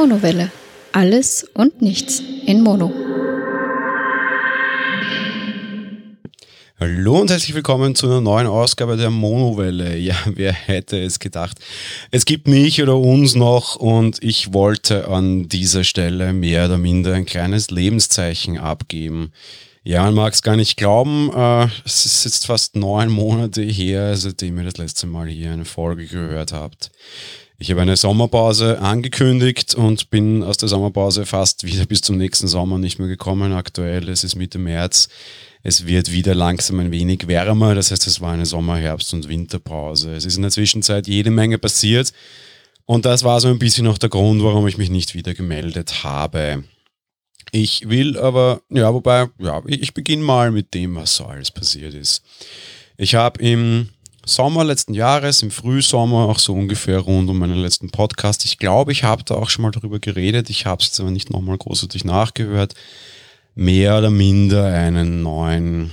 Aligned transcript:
Monowelle. 0.00 0.52
Alles 0.92 1.44
und 1.54 1.82
nichts 1.82 2.22
in 2.46 2.62
Mono. 2.62 2.92
Hallo 6.78 7.20
und 7.20 7.30
herzlich 7.32 7.52
willkommen 7.56 7.96
zu 7.96 8.06
einer 8.06 8.20
neuen 8.20 8.46
Ausgabe 8.46 8.96
der 8.96 9.10
Monowelle. 9.10 9.96
Ja, 9.98 10.14
wer 10.26 10.52
hätte 10.52 11.00
es 11.02 11.18
gedacht? 11.18 11.58
Es 12.12 12.26
gibt 12.26 12.46
mich 12.46 12.80
oder 12.80 12.96
uns 12.96 13.34
noch 13.34 13.74
und 13.74 14.22
ich 14.22 14.52
wollte 14.52 15.08
an 15.08 15.48
dieser 15.48 15.82
Stelle 15.82 16.32
mehr 16.32 16.66
oder 16.66 16.78
minder 16.78 17.14
ein 17.14 17.26
kleines 17.26 17.72
Lebenszeichen 17.72 18.56
abgeben. 18.56 19.32
Ja, 19.82 20.04
man 20.04 20.14
mag 20.14 20.32
es 20.32 20.42
gar 20.42 20.54
nicht 20.54 20.76
glauben. 20.76 21.32
Äh, 21.34 21.66
es 21.84 22.06
ist 22.06 22.24
jetzt 22.24 22.46
fast 22.46 22.76
neun 22.76 23.08
Monate 23.08 23.62
her, 23.62 24.16
seitdem 24.16 24.58
ihr 24.58 24.64
das 24.64 24.76
letzte 24.76 25.08
Mal 25.08 25.26
hier 25.26 25.50
eine 25.50 25.64
Folge 25.64 26.06
gehört 26.06 26.52
habt. 26.52 26.92
Ich 27.60 27.72
habe 27.72 27.82
eine 27.82 27.96
Sommerpause 27.96 28.78
angekündigt 28.78 29.74
und 29.74 30.10
bin 30.10 30.44
aus 30.44 30.58
der 30.58 30.68
Sommerpause 30.68 31.26
fast 31.26 31.64
wieder 31.64 31.86
bis 31.86 32.02
zum 32.02 32.16
nächsten 32.16 32.46
Sommer 32.46 32.78
nicht 32.78 33.00
mehr 33.00 33.08
gekommen. 33.08 33.52
Aktuell 33.52 34.08
es 34.08 34.22
ist 34.22 34.36
Mitte 34.36 34.58
März. 34.58 35.08
Es 35.64 35.84
wird 35.84 36.12
wieder 36.12 36.36
langsam 36.36 36.78
ein 36.78 36.92
wenig 36.92 37.26
wärmer. 37.26 37.74
Das 37.74 37.90
heißt, 37.90 38.06
es 38.06 38.20
war 38.20 38.32
eine 38.32 38.46
Sommer-, 38.46 38.78
Herbst- 38.78 39.12
und 39.12 39.28
Winterpause. 39.28 40.14
Es 40.14 40.24
ist 40.24 40.36
in 40.36 40.42
der 40.42 40.52
Zwischenzeit 40.52 41.08
jede 41.08 41.32
Menge 41.32 41.58
passiert. 41.58 42.12
Und 42.84 43.04
das 43.04 43.24
war 43.24 43.40
so 43.40 43.48
ein 43.48 43.58
bisschen 43.58 43.88
auch 43.88 43.98
der 43.98 44.08
Grund, 44.08 44.40
warum 44.44 44.68
ich 44.68 44.78
mich 44.78 44.88
nicht 44.88 45.16
wieder 45.16 45.34
gemeldet 45.34 46.04
habe. 46.04 46.62
Ich 47.50 47.88
will 47.88 48.16
aber, 48.18 48.62
ja, 48.70 48.94
wobei, 48.94 49.30
ja, 49.40 49.62
ich 49.66 49.94
beginne 49.94 50.22
mal 50.22 50.52
mit 50.52 50.74
dem, 50.74 50.94
was 50.94 51.16
so 51.16 51.24
alles 51.24 51.50
passiert 51.50 51.94
ist. 51.94 52.22
Ich 52.96 53.16
habe 53.16 53.42
im 53.42 53.88
Sommer 54.28 54.62
letzten 54.62 54.92
Jahres, 54.92 55.42
im 55.42 55.50
Frühsommer, 55.50 56.28
auch 56.28 56.38
so 56.38 56.52
ungefähr 56.52 56.98
rund 56.98 57.30
um 57.30 57.38
meinen 57.38 57.56
letzten 57.56 57.88
Podcast. 57.90 58.44
Ich 58.44 58.58
glaube, 58.58 58.92
ich 58.92 59.02
habe 59.02 59.24
da 59.24 59.34
auch 59.34 59.48
schon 59.48 59.62
mal 59.62 59.70
darüber 59.70 59.98
geredet. 59.98 60.50
Ich 60.50 60.66
habe 60.66 60.82
es 60.82 60.88
jetzt 60.88 61.00
aber 61.00 61.10
nicht 61.10 61.30
nochmal 61.30 61.56
großartig 61.56 62.04
nachgehört. 62.04 62.74
Mehr 63.54 63.96
oder 63.96 64.10
minder 64.10 64.66
einen 64.66 65.22
neuen, 65.22 65.92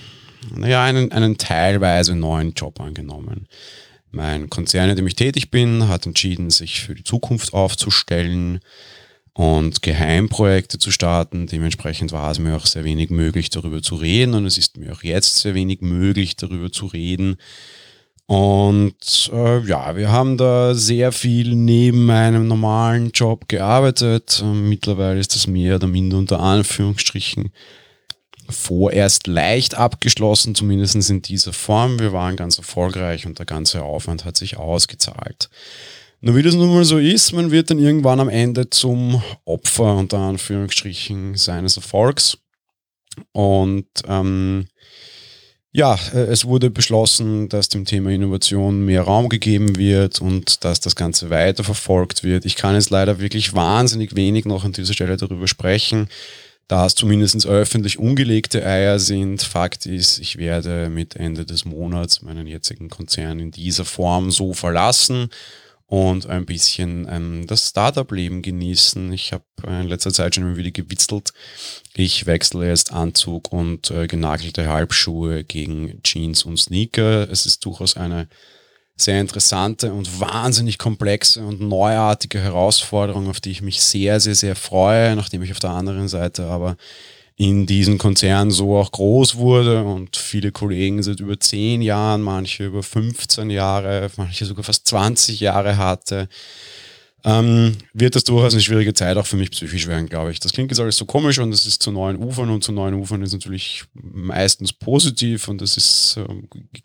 naja, 0.53 0.83
einen, 0.83 1.13
einen 1.13 1.38
teilweise 1.38 2.13
neuen 2.13 2.53
Job 2.53 2.81
angenommen. 2.81 3.47
Mein 4.11 4.50
Konzern, 4.50 4.89
in 4.89 4.97
dem 4.97 5.08
ich 5.08 5.16
tätig 5.16 5.50
bin, 5.50 5.88
hat 5.88 6.06
entschieden, 6.06 6.50
sich 6.50 6.81
für 6.81 6.94
die 6.94 7.03
Zukunft 7.03 7.53
aufzustellen 7.53 8.59
und 9.33 9.81
Geheimprojekte 9.81 10.78
zu 10.78 10.91
starten. 10.91 11.47
Dementsprechend 11.47 12.11
war 12.11 12.31
es 12.31 12.39
mir 12.39 12.56
auch 12.56 12.66
sehr 12.66 12.83
wenig 12.83 13.09
möglich, 13.09 13.50
darüber 13.50 13.81
zu 13.81 13.95
reden 13.95 14.33
und 14.33 14.45
es 14.45 14.58
ist 14.58 14.78
mir 14.78 14.91
auch 14.91 15.03
jetzt 15.03 15.38
sehr 15.38 15.56
wenig 15.56 15.81
möglich, 15.81 16.36
darüber 16.36 16.72
zu 16.72 16.86
reden, 16.86 17.38
und 18.28 19.30
äh, 19.31 19.59
ja, 19.59 19.95
wir 19.95 20.12
haben 20.12 20.38
da 20.38 20.73
sehr 20.73 21.12
viel 21.12 21.54
neben 21.54 22.06
meinem 22.06 22.48
normalen 22.48 23.12
Job 23.12 23.48
gearbeitet. 23.48 24.44
Mittlerweile 24.44 25.20
ist 25.20 25.36
das 25.36 25.45
mehr 25.45 25.76
oder 25.76 25.88
minder 25.88 26.18
unter 26.18 26.40
Anführungsstrichen 26.40 27.52
vorerst 28.50 29.28
leicht 29.28 29.76
abgeschlossen, 29.76 30.56
zumindest 30.56 31.09
in 31.09 31.22
dieser 31.22 31.53
Form. 31.53 32.00
Wir 32.00 32.14
waren 32.14 32.36
ganz 32.36 32.58
erfolgreich 32.58 33.26
und 33.26 33.38
der 33.38 33.46
ganze 33.46 33.84
Aufwand 33.84 34.26
hat 34.26 34.38
sich 34.38 34.58
ausgezahlt. 34.58 35.50
Nur 36.22 36.36
wie 36.36 36.44
das 36.44 36.56
nun 36.56 36.73
mal 36.73 36.86
so 36.86 36.98
ist, 36.98 37.34
man 37.34 37.52
wird 37.52 37.70
dann 37.70 37.80
irgendwann 37.80 38.20
am 38.20 38.30
Ende 38.30 38.70
zum 38.70 39.22
Opfer 39.46 39.96
unter 39.96 40.18
Anführungsstrichen 40.18 41.36
seines 41.36 41.78
Erfolgs. 41.78 42.40
Und 43.31 43.88
ähm, 44.08 44.68
ja, 45.76 46.00
äh, 46.14 46.20
es 46.20 46.45
wurde 46.45 46.70
beschlossen, 46.70 47.50
dass 47.50 47.68
dem 47.68 47.84
Thema 47.84 48.09
Innovation 48.09 48.86
mehr 48.86 49.02
Raum 49.02 49.28
gegeben 49.28 49.76
wird 49.76 50.22
und 50.22 50.64
dass 50.64 50.80
das 50.80 50.95
Ganze 50.95 51.30
weiterverfolgt 51.30 52.24
wird. 52.24 52.46
Ich 52.46 52.56
kann 52.56 52.75
jetzt 52.75 52.91
leider 52.91 53.19
wirklich 53.19 53.53
wahnsinnig 53.53 54.16
wenig 54.16 54.46
noch 54.46 54.64
an 54.64 54.72
dieser 54.72 54.94
Stelle 54.94 55.18
darüber 55.18 55.50
sprechen, 55.50 56.08
da 56.69 56.85
es 56.85 56.96
zumindest 56.96 57.46
öffentlich 57.46 58.00
ungelegte 58.00 58.66
Eier 58.66 59.00
sind. 59.00 59.44
Fakt 59.44 59.85
ist, 59.85 60.18
ich 60.19 60.38
werde 60.38 60.90
mit 60.90 61.18
Ende 61.18 61.46
des 61.46 61.66
Monats 61.66 62.22
meinen 62.22 62.47
jetzigen 62.47 62.90
Konzern 62.90 63.40
in 63.40 63.52
dieser 63.52 63.84
Form 63.84 64.31
so 64.31 64.53
verlassen 64.53 65.30
und 65.95 66.28
ein 66.28 66.45
bisschen 66.45 67.07
ähm, 67.09 67.47
das 67.47 67.69
Startup-Leben 67.69 68.41
genießen. 68.41 69.13
Ich 69.13 69.31
habe 69.31 69.45
in 69.66 69.88
letzter 69.88 70.11
Zeit 70.11 70.35
schon 70.35 70.44
immer 70.44 70.57
wieder 70.57 70.72
gewitzelt. 70.72 71.31
Ich 71.94 72.25
wechsle 72.25 72.67
jetzt 72.67 72.91
Anzug 72.91 73.53
und 73.53 73.91
äh, 73.91 74.05
genagelte 74.07 74.67
Halbschuhe 74.67 75.45
gegen 75.45 76.03
Jeans 76.03 76.44
und 76.44 76.57
Sneaker. 76.57 77.29
Es 77.31 77.45
ist 77.45 77.63
durchaus 77.63 77.95
eine 77.95 78.28
sehr 78.97 79.22
interessante 79.22 79.94
und 79.94 80.19
wahnsinnig 80.19 80.79
komplexe 80.79 81.39
und 81.45 81.61
neuartige 81.61 82.41
Herausforderung, 82.41 83.29
auf 83.29 83.39
die 83.39 83.51
ich 83.51 83.61
mich 83.61 83.81
sehr, 83.81 84.19
sehr, 84.19 84.35
sehr 84.35 84.57
freue, 84.57 85.16
nachdem 85.16 85.44
ich 85.44 85.53
auf 85.53 85.59
der 85.61 85.69
anderen 85.69 86.09
Seite 86.09 86.44
aber 86.44 86.75
in 87.38 87.66
diesem 87.66 87.97
Konzern 87.97 88.50
so 88.50 88.78
auch 88.78 88.91
groß 88.91 89.35
wurde 89.35 89.84
und 89.84 90.16
viele 90.16 90.51
Kollegen 90.51 91.03
seit 91.03 91.19
über 91.19 91.40
zehn 91.40 91.81
Jahren, 91.81 92.22
manche 92.22 92.66
über 92.66 92.81
15 92.81 93.50
Jahre, 93.50 94.09
manche 94.16 94.46
sogar 94.46 94.63
fast 94.63 94.88
20 94.88 95.41
Jahre 95.41 95.75
hatte, 95.75 96.29
ähm, 97.25 97.75
wird 97.91 98.16
das 98.16 98.23
durchaus 98.23 98.53
eine 98.53 98.62
schwierige 98.62 98.94
Zeit 98.94 99.18
auch 99.18 99.25
für 99.25 99.35
mich 99.35 99.50
psychisch 99.50 99.88
werden, 99.88 100.07
glaube 100.07 100.31
ich. 100.31 100.40
Das 100.40 100.53
klingt 100.53 100.69
jetzt 100.72 100.79
alles 100.79 100.96
so 100.96 101.06
komisch 101.06 101.40
und 101.40 101.51
es 101.51 101.66
ist 101.66 101.81
zu 101.81 101.91
neuen 101.91 102.18
Ufern 102.18 102.51
und 102.51 102.63
zu 102.63 102.72
neuen 102.72 102.94
Ufern 102.94 103.23
ist 103.23 103.34
natürlich 103.34 103.84
meistens 103.94 104.72
positiv 104.72 105.47
und 105.47 105.59
das 105.59 105.75
ist 105.75 106.17
äh, 106.17 106.25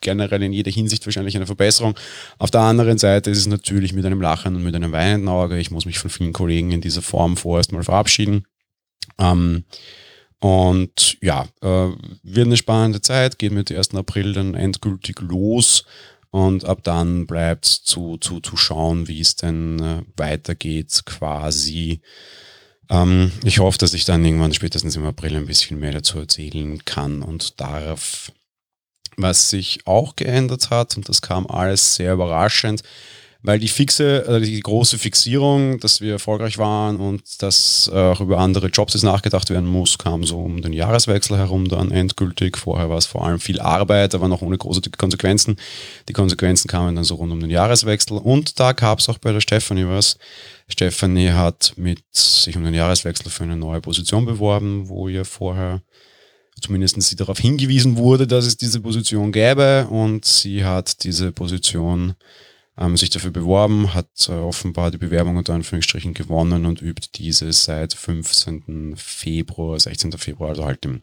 generell 0.01 0.43
in 0.43 0.55
jeder 0.55 0.71
Hinsicht 0.73 1.07
wahrscheinlich 1.07 1.37
eine 1.37 1.47
Verbesserung. 1.47 1.95
Auf 2.39 2.51
der 2.51 2.63
anderen 2.63 2.97
Seite 2.99 3.31
ist 3.31 3.39
es 3.39 3.47
natürlich 3.47 3.93
mit 3.93 4.05
einem 4.07 4.23
Lachen 4.23 4.57
und 4.57 4.65
mit 4.65 4.75
einem 4.75 4.93
weinenden 4.93 5.29
Auge. 5.29 5.59
Ich 5.61 5.71
muss 5.71 5.85
mich 5.85 5.99
von 5.99 6.11
vielen 6.11 6.33
Kollegen 6.33 6.73
in 6.73 6.81
dieser 6.81 7.03
Form 7.03 7.37
vorerst 7.37 7.71
mal 7.71 7.85
verabschieden. 7.85 8.47
Ähm, 9.19 9.65
und 10.41 11.19
ja, 11.21 11.47
äh, 11.61 11.91
wird 12.23 12.47
eine 12.47 12.57
spannende 12.57 13.03
Zeit, 13.03 13.39
geht 13.39 13.53
mit 13.53 13.71
1. 13.71 13.95
April 13.95 14.33
dann 14.33 14.55
endgültig 14.55 15.21
los. 15.21 15.85
Und 16.31 16.65
ab 16.65 16.85
dann 16.85 17.27
bleibt 17.27 17.67
zu, 17.67 18.17
zu, 18.17 18.41
zu 18.41 18.57
schauen, 18.57 19.09
wie 19.09 19.21
es 19.21 19.37
denn 19.37 19.81
äh, 19.81 20.03
weitergeht, 20.17 21.03
quasi. 21.05 22.01
Ähm, 22.89 23.33
ich 23.45 23.59
hoffe, 23.59 23.79
dass 23.79 23.95
ich 23.95 24.05
dann 24.05 24.25
irgendwann 24.25 24.55
spätestens 24.55 24.97
im 24.97 25.05
April 25.05 25.37
ein 25.37 25.47
bisschen 25.47 25.81
mehr 25.81 25.93
dazu 25.93 26.19
erzählen 26.19 26.85
kann 26.85 27.23
und 27.23 27.61
darf. 27.61 28.33
Was 29.17 29.51
sich 29.51 29.87
auch 29.87 30.17
geändert 30.17 30.71
hat, 30.71 30.97
und 30.97 31.09
das 31.09 31.21
kam 31.21 31.47
alles 31.49 31.97
sehr 31.97 32.15
überraschend, 32.15 32.83
weil 33.43 33.59
die 33.59 33.69
fixe, 33.69 34.27
äh, 34.27 34.41
die 34.41 34.61
große 34.61 34.99
Fixierung, 34.99 35.81
dass 35.81 36.01
wir 36.01 36.13
erfolgreich 36.13 36.59
waren 36.59 36.97
und 36.97 37.43
dass 37.43 37.91
auch 37.93 38.21
über 38.21 38.39
andere 38.39 38.69
Jobs 38.69 38.95
jetzt 38.95 39.03
nachgedacht 39.03 39.51
werden 39.51 39.69
muss, 39.69 39.99
kam 39.99 40.25
so 40.25 40.41
um 40.41 40.63
den 40.63 40.73
Jahreswechsel 40.73 41.37
herum 41.37 41.69
dann 41.69 41.91
endgültig. 41.91 42.57
Vorher 42.57 42.91
war 42.91 42.99
es 42.99 43.07
vor 43.07 43.25
allem 43.25 43.41
viel 43.41 43.61
Arbeit, 43.61 44.15
aber 44.15 44.29
noch 44.29 44.43
ohne 44.43 44.59
große 44.59 44.83
Konsequenzen. 44.97 45.57
Die 46.09 46.13
Konsequenzen 46.13 46.69
kamen 46.69 46.95
dann 46.95 47.05
so 47.05 47.17
rund 47.17 47.33
um 47.33 47.41
den 47.41 47.51
Jahreswechsel 47.51 48.19
und 48.19 48.61
da 48.61 48.73
gab 48.73 48.99
es 48.99 49.09
auch 49.09 49.19
bei 49.19 49.33
der 49.33 49.41
Stefanie 49.41 49.87
was. 49.87 50.19
Stefanie 50.69 51.31
hat 51.31 51.73
mit 51.77 52.01
sich 52.13 52.57
um 52.57 52.65
den 52.65 52.75
Jahreswechsel 52.75 53.31
für 53.31 53.45
eine 53.45 53.57
neue 53.57 53.81
Position 53.81 54.27
beworben, 54.27 54.89
wo 54.89 55.09
ihr 55.09 55.25
vorher 55.25 55.83
zumindest 56.61 57.01
sie 57.03 57.17
darauf 57.17 57.39
hingewiesen 57.39 57.97
wurde, 57.97 58.27
dass 58.27 58.47
es 58.47 58.57
diese 58.57 58.81
Position 58.81 59.33
gäbe 59.33 59.87
und 59.89 60.25
sie 60.25 60.65
hat 60.65 61.05
diese 61.05 61.33
Position 61.33 62.15
ähm, 62.81 62.97
sich 62.97 63.11
dafür 63.11 63.31
beworben, 63.31 63.95
hat 63.95 64.09
äh, 64.29 64.33
offenbar 64.33 64.91
die 64.91 64.99
Bewerbung 64.99 65.37
unter 65.37 65.55
Anführungsstrichen 65.55 66.15
gewonnen 66.15 66.67
und 66.67 66.83
übt 66.83 67.11
diese 67.15 67.53
seit 67.53 67.93
15. 67.93 68.95
Februar, 68.97 69.79
16. 69.79 70.13
Februar, 70.13 70.51
also 70.51 70.65
halt 70.65 70.85
dem 70.85 71.03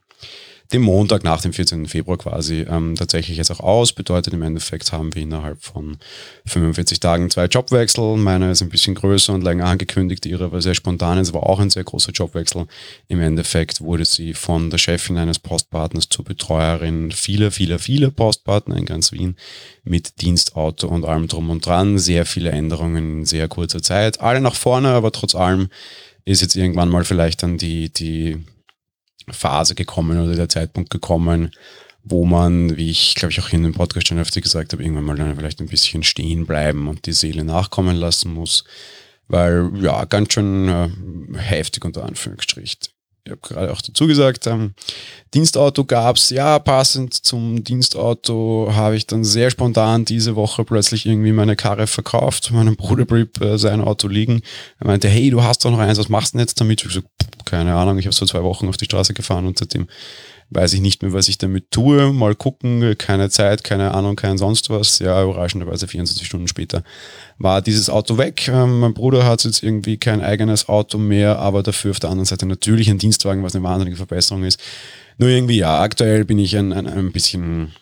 dem 0.73 0.81
Montag 0.81 1.23
nach 1.23 1.41
dem 1.41 1.53
14. 1.53 1.88
Februar 1.88 2.17
quasi 2.17 2.66
ähm, 2.69 2.96
tatsächlich 2.96 3.37
jetzt 3.37 3.52
auch 3.52 3.59
aus. 3.59 3.93
Bedeutet 3.93 4.34
im 4.34 4.41
Endeffekt 4.41 4.91
haben 4.91 5.14
wir 5.16 5.22
innerhalb 5.22 5.64
von 5.64 5.97
45 6.46 6.99
Tagen 6.99 7.29
zwei 7.29 7.46
Jobwechsel. 7.46 8.17
Meiner 8.17 8.52
ist 8.52 8.61
ein 8.61 8.69
bisschen 8.69 8.96
größer 8.96 9.34
und 9.34 9.43
länger 9.43 9.66
angekündigt, 9.66 10.25
ihre 10.25 10.52
war 10.52 10.61
sehr 10.61 10.75
spontan, 10.75 11.17
es 11.19 11.34
war 11.34 11.43
auch 11.43 11.59
ein 11.59 11.69
sehr 11.69 11.84
großer 11.84 12.11
Jobwechsel. 12.11 12.67
Im 13.08 13.22
Endeffekt 13.22 13.81
wurde 13.81 14.05
sie 14.05 14.34
von 14.34 14.69
der 14.69 14.78
Chefin 14.78 15.17
eines 15.17 15.40
Postpartners 15.40 16.09
zur 16.09 16.25
Betreuerin 16.25 17.11
vieler, 17.11 17.52
vieler, 17.52 17.79
vieler 17.79 18.11
Postpartner 18.11 18.75
in 18.78 18.85
ganz 18.85 19.11
Wien 19.11 19.35
mit 19.84 20.22
Dienstauto 20.22 20.87
und 20.87 21.05
allem 21.05 21.28
drum 21.28 21.49
und 21.49 21.66
dran. 21.66 21.97
Sehr 21.97 22.25
viele 22.25 22.52
Änderungen 22.52 23.20
in 23.20 23.25
sehr 23.25 23.47
kurzer 23.47 23.81
Zeit. 23.81 24.20
Alle 24.20 24.41
nach 24.41 24.55
vorne, 24.55 24.90
aber 24.90 25.11
trotz 25.11 25.34
allem 25.34 25.70
ist 26.25 26.41
jetzt 26.41 26.58
irgendwann 26.58 26.90
mal 26.90 27.05
vielleicht 27.05 27.41
dann 27.41 27.58
die, 27.58 27.90
die 27.90 28.43
Phase 29.29 29.76
gekommen 29.76 30.20
oder 30.20 30.35
der 30.35 30.50
Zeitpunkt 30.50 30.90
gekommen, 30.90 31.52
wo 32.03 32.26
man, 32.26 32.78
wie 32.78 32.90
ich 32.90 33.16
glaube 33.16 33.32
ich 33.32 33.40
auch 33.41 33.50
in 33.50 33.64
dem 33.64 33.74
Podcast 33.74 34.08
schon 34.08 34.20
öfter 34.20 34.41
gesagt 34.41 34.74
habe, 34.74 34.84
irgendwann 34.84 35.06
mal 35.06 35.18
dann 35.18 35.35
vielleicht 35.35 35.59
ein 35.59 35.68
bisschen 35.68 36.03
stehen 36.03 36.46
bleiben 36.46 36.88
und 36.88 37.06
die 37.06 37.14
Seele 37.14 37.44
nachkommen 37.44 37.96
lassen 37.96 38.34
muss, 38.34 38.64
weil 39.28 39.72
ja, 39.82 40.06
ganz 40.06 40.34
schön 40.34 40.70
äh, 40.70 40.90
heftig 41.38 41.84
unter 41.84 42.06
Anführungsstrichen 42.06 42.97
ich 43.28 43.32
habe 43.32 43.41
gerade 43.41 43.74
auch 43.74 43.82
dazu 43.82 44.08
gesagt, 44.08 44.47
ähm, 44.47 44.74
Dienstauto 45.34 45.84
gab's 45.84 46.29
ja, 46.29 46.59
passend 46.59 47.14
zum 47.14 47.64
Dienstauto 47.64 48.72
habe 48.74 48.96
ich 48.96 49.06
dann 49.06 49.26
sehr 49.26 49.52
spontan 49.52 50.06
diese 50.06 50.35
Woche 50.35 50.64
plötzlich 50.64 51.06
irgendwie 51.06 51.34
meine 51.34 51.58
Karre 51.58 51.88
verkauft, 51.88 52.52
meinem 52.52 52.78
Bruder 52.78 53.06
blieb 53.06 53.41
äh, 53.41 53.58
sein 53.58 53.82
Auto 53.82 54.08
liegen. 54.08 54.41
Er 54.79 54.88
meinte, 54.88 55.09
hey, 55.09 55.29
du 55.29 55.44
hast 55.44 55.66
doch 55.66 55.72
noch 55.72 55.79
eins, 55.79 56.00
was 56.00 56.09
machst 56.09 56.34
du 56.34 56.38
denn 56.38 56.46
jetzt 56.46 56.59
damit? 56.62 56.85
Ich 56.85 56.91
so, 56.94 57.02
keine 57.44 57.76
Ahnung, 57.76 57.97
ich 57.97 58.06
habe 58.06 58.16
so 58.16 58.26
zwei 58.26 58.44
Wochen 58.44 58.70
auf 58.70 58.78
die 58.78 58.85
Straße 58.85 59.14
gefahren 59.14 59.46
und 59.46 59.59
seitdem 59.59 59.88
weiß 60.49 60.73
ich 60.73 60.82
nicht 60.82 61.02
mehr, 61.02 61.14
was 61.14 61.28
ich 61.28 61.38
damit 61.38 61.72
tue. 61.72 62.14
Mal 62.14 62.35
gucken, 62.35 62.97
keine 62.97 63.29
Zeit, 63.29 63.64
keine 63.64 63.94
Ahnung, 63.94 64.16
kein 64.16 64.38
sonst 64.38 64.70
was. 64.70 64.99
Ja, 64.99 65.23
überraschenderweise 65.23 65.88
24 65.88 66.26
Stunden 66.26 66.47
später 66.47 66.84
war 67.38 67.61
dieses 67.61 67.90
Auto 67.90 68.17
weg. 68.17 68.47
Ähm, 68.47 68.79
mein 68.79 68.94
Bruder 68.94 69.26
hat 69.26 69.44
jetzt 69.44 69.61
irgendwie 69.61 69.97
kein 69.97 70.22
eigenes 70.22 70.70
Auto 70.70 70.97
mehr, 70.97 71.40
aber 71.40 71.64
dafür 71.64 71.91
auf 71.91 71.99
der 71.99 72.09
anderen 72.09 72.26
Seite 72.26 72.46
natürlich 72.46 72.90
ein 72.90 72.97
Dienstwagen, 72.97 73.44
was 73.44 73.55
eine 73.55 73.64
wahnsinnige 73.64 73.97
Verbesserung 73.97 74.44
ist. 74.44 74.59
Nur 75.17 75.29
irgendwie, 75.29 75.58
ja, 75.58 75.82
aktuell 75.82 76.26
bin 76.26 76.40
ich 76.40 76.55
ein, 76.55 76.72
ein, 76.72 76.88
ein 76.88 77.11
bisschen 77.11 77.73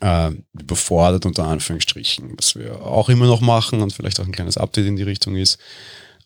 äh, 0.00 0.30
überfordert 0.52 1.26
unter 1.26 1.46
Anführungsstrichen, 1.46 2.34
was 2.36 2.54
wir 2.54 2.82
auch 2.82 3.08
immer 3.08 3.26
noch 3.26 3.40
machen 3.40 3.82
und 3.82 3.92
vielleicht 3.92 4.20
auch 4.20 4.26
ein 4.26 4.32
kleines 4.32 4.56
Update 4.56 4.86
in 4.86 4.96
die 4.96 5.02
Richtung 5.02 5.36
ist. 5.36 5.58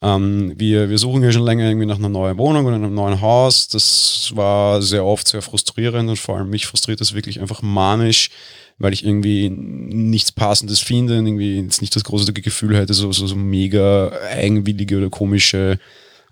Ähm, 0.04 0.52
wir, 0.56 0.90
wir 0.90 0.98
suchen 0.98 1.22
ja 1.22 1.32
schon 1.32 1.44
länger 1.44 1.66
irgendwie 1.66 1.86
nach 1.86 1.96
einer 1.98 2.10
neuen 2.10 2.36
Wohnung 2.36 2.66
oder 2.66 2.76
einem 2.76 2.94
neuen 2.94 3.22
Haus. 3.22 3.68
Das 3.68 4.30
war 4.34 4.82
sehr 4.82 5.02
oft 5.02 5.26
sehr 5.26 5.40
frustrierend 5.40 6.10
und 6.10 6.18
vor 6.18 6.36
allem 6.36 6.50
mich 6.50 6.66
frustriert 6.66 7.00
das 7.00 7.14
wirklich 7.14 7.40
einfach 7.40 7.62
manisch, 7.62 8.28
weil 8.76 8.92
ich 8.92 9.06
irgendwie 9.06 9.48
nichts 9.48 10.30
Passendes 10.30 10.80
finde 10.80 11.18
und 11.18 11.26
irgendwie 11.26 11.58
jetzt 11.58 11.80
nicht 11.80 11.96
das 11.96 12.04
große 12.04 12.34
Gefühl 12.34 12.76
hätte, 12.76 12.92
so, 12.92 13.12
so, 13.12 13.26
so 13.26 13.34
mega 13.34 14.12
eigenwillige 14.30 14.98
oder 14.98 15.08
komische 15.08 15.78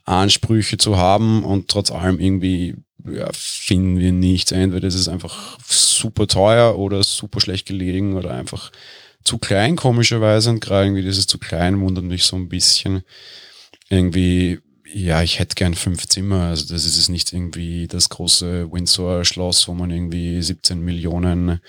Ansprüche 0.04 0.76
zu 0.76 0.98
haben 0.98 1.42
und 1.42 1.69
trotz 1.69 1.90
allem 1.90 2.20
irgendwie 2.20 2.74
ja, 3.10 3.30
finden 3.32 3.98
wir 3.98 4.12
nichts. 4.12 4.52
Entweder 4.52 4.86
ist 4.86 4.96
es 4.96 5.08
einfach 5.08 5.58
super 5.66 6.26
teuer 6.26 6.78
oder 6.78 7.02
super 7.02 7.40
schlecht 7.40 7.66
gelegen 7.66 8.16
oder 8.16 8.32
einfach 8.32 8.70
zu 9.24 9.38
klein, 9.38 9.76
komischerweise. 9.76 10.50
Und 10.50 10.60
gerade 10.60 10.86
irgendwie 10.86 11.02
dieses 11.02 11.26
zu 11.26 11.38
klein 11.38 11.80
wundert 11.80 12.04
mich 12.04 12.24
so 12.24 12.36
ein 12.36 12.50
bisschen 12.50 13.02
irgendwie, 13.93 14.61
ja, 14.93 15.23
ich 15.23 15.39
hätte 15.39 15.55
gern 15.55 15.75
fünf 15.75 16.06
Zimmer. 16.06 16.43
Also 16.43 16.73
das 16.73 16.85
ist 16.85 16.99
es 16.99 17.09
nicht 17.09 17.33
irgendwie 17.33 17.87
das 17.87 18.09
große 18.09 18.71
Windsor-Schloss, 18.73 19.69
wo 19.69 19.75
man 19.75 19.91
irgendwie 19.91 20.41
17 20.43 20.81
Millionen 20.81 21.61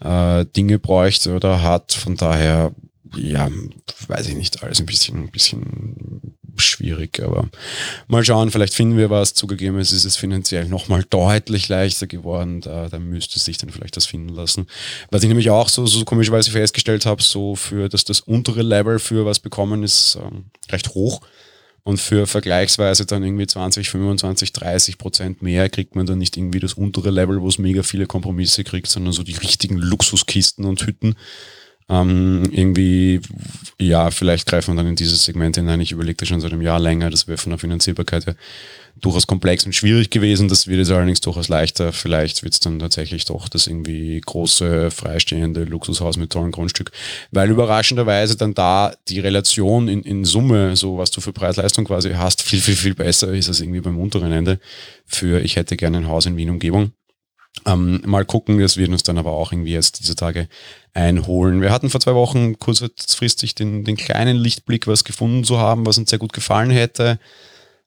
äh, 0.00 0.44
Dinge 0.56 0.78
bräuchte 0.78 1.34
oder 1.34 1.62
hat. 1.62 1.92
Von 1.92 2.16
daher, 2.16 2.72
ja, 3.16 3.48
weiß 4.08 4.28
ich 4.28 4.36
nicht, 4.36 4.62
alles 4.62 4.80
ein 4.80 4.86
bisschen, 4.86 5.24
ein 5.24 5.30
bisschen 5.30 6.36
schwierig, 6.60 7.22
aber 7.22 7.48
mal 8.08 8.24
schauen, 8.24 8.50
vielleicht 8.50 8.74
finden 8.74 8.96
wir 8.96 9.10
was. 9.10 9.34
Zugegeben, 9.34 9.78
es 9.78 9.92
ist 9.92 10.04
es 10.04 10.16
finanziell 10.16 10.66
nochmal 10.66 11.04
deutlich 11.08 11.68
leichter 11.68 12.06
geworden. 12.06 12.60
Da, 12.60 12.88
da 12.88 12.98
müsste 12.98 13.38
sich 13.38 13.58
dann 13.58 13.70
vielleicht 13.70 13.96
das 13.96 14.06
finden 14.06 14.30
lassen. 14.30 14.66
Was 15.10 15.22
ich 15.22 15.28
nämlich 15.28 15.50
auch 15.50 15.68
so, 15.68 15.86
so 15.86 16.04
komischerweise 16.04 16.50
festgestellt 16.50 17.06
habe, 17.06 17.22
so 17.22 17.54
für, 17.54 17.88
dass 17.88 18.04
das 18.04 18.20
untere 18.20 18.62
Level 18.62 18.98
für 18.98 19.24
was 19.24 19.40
bekommen 19.40 19.82
ist, 19.82 20.18
ähm, 20.20 20.46
recht 20.70 20.90
hoch. 20.90 21.20
Und 21.88 21.98
für 21.98 22.26
vergleichsweise 22.26 23.06
dann 23.06 23.22
irgendwie 23.22 23.46
20, 23.46 23.88
25, 23.88 24.52
30 24.52 24.98
Prozent 24.98 25.40
mehr 25.40 25.70
kriegt 25.70 25.96
man 25.96 26.04
dann 26.04 26.18
nicht 26.18 26.36
irgendwie 26.36 26.60
das 26.60 26.74
untere 26.74 27.08
Level, 27.08 27.40
wo 27.40 27.48
es 27.48 27.56
mega 27.56 27.82
viele 27.82 28.04
Kompromisse 28.04 28.62
kriegt, 28.62 28.88
sondern 28.88 29.14
so 29.14 29.22
die 29.22 29.36
richtigen 29.36 29.78
Luxuskisten 29.78 30.66
und 30.66 30.86
Hütten. 30.86 31.14
Ähm, 31.90 32.48
irgendwie, 32.52 33.20
ja, 33.80 34.10
vielleicht 34.10 34.46
greifen 34.46 34.74
wir 34.74 34.76
dann 34.76 34.90
in 34.90 34.96
dieses 34.96 35.24
Segment 35.24 35.56
hinein. 35.56 35.80
Ich 35.80 35.92
überlegte 35.92 36.26
schon 36.26 36.40
seit 36.40 36.52
einem 36.52 36.62
Jahr 36.62 36.78
länger, 36.78 37.10
das 37.10 37.28
wäre 37.28 37.38
von 37.38 37.50
der 37.50 37.58
Finanzierbarkeit 37.58 38.26
her 38.26 38.36
durchaus 39.00 39.26
komplex 39.26 39.64
und 39.64 39.74
schwierig 39.74 40.10
gewesen. 40.10 40.48
Das 40.48 40.66
wird 40.66 40.78
jetzt 40.78 40.90
allerdings 40.90 41.20
durchaus 41.20 41.48
leichter. 41.48 41.92
Vielleicht 41.92 42.42
wird 42.42 42.54
es 42.54 42.60
dann 42.60 42.78
tatsächlich 42.78 43.24
doch 43.24 43.48
das 43.48 43.66
irgendwie 43.66 44.20
große, 44.20 44.90
freistehende 44.90 45.64
Luxushaus 45.64 46.16
mit 46.16 46.30
tollem 46.30 46.50
Grundstück. 46.50 46.90
Weil 47.30 47.50
überraschenderweise 47.50 48.36
dann 48.36 48.54
da 48.54 48.92
die 49.08 49.20
Relation 49.20 49.88
in, 49.88 50.02
in 50.02 50.24
Summe, 50.24 50.76
so 50.76 50.98
was 50.98 51.10
du 51.10 51.20
für 51.20 51.32
Preis-Leistung 51.32 51.84
quasi 51.84 52.10
hast, 52.10 52.42
viel, 52.42 52.60
viel, 52.60 52.76
viel 52.76 52.94
besser 52.94 53.32
ist 53.32 53.48
als 53.48 53.60
irgendwie 53.60 53.80
beim 53.80 53.98
unteren 53.98 54.32
Ende 54.32 54.58
für 55.06 55.40
ich 55.40 55.56
hätte 55.56 55.76
gerne 55.76 55.98
ein 55.98 56.08
Haus 56.08 56.26
in 56.26 56.36
Wien-Umgebung. 56.36 56.92
Ähm, 57.66 58.02
mal 58.06 58.24
gucken, 58.24 58.60
das 58.60 58.76
wird 58.76 58.90
uns 58.90 59.02
dann 59.02 59.18
aber 59.18 59.32
auch 59.32 59.52
irgendwie 59.52 59.72
jetzt 59.72 60.00
diese 60.00 60.16
Tage 60.16 60.48
einholen. 60.94 61.60
Wir 61.60 61.70
hatten 61.70 61.90
vor 61.90 62.00
zwei 62.00 62.14
Wochen 62.14 62.58
kurzfristig 62.58 63.54
den, 63.54 63.84
den 63.84 63.96
kleinen 63.96 64.36
Lichtblick, 64.36 64.86
was 64.86 65.04
gefunden 65.04 65.44
zu 65.44 65.58
haben, 65.58 65.84
was 65.84 65.98
uns 65.98 66.10
sehr 66.10 66.18
gut 66.18 66.32
gefallen 66.32 66.70
hätte. 66.70 67.18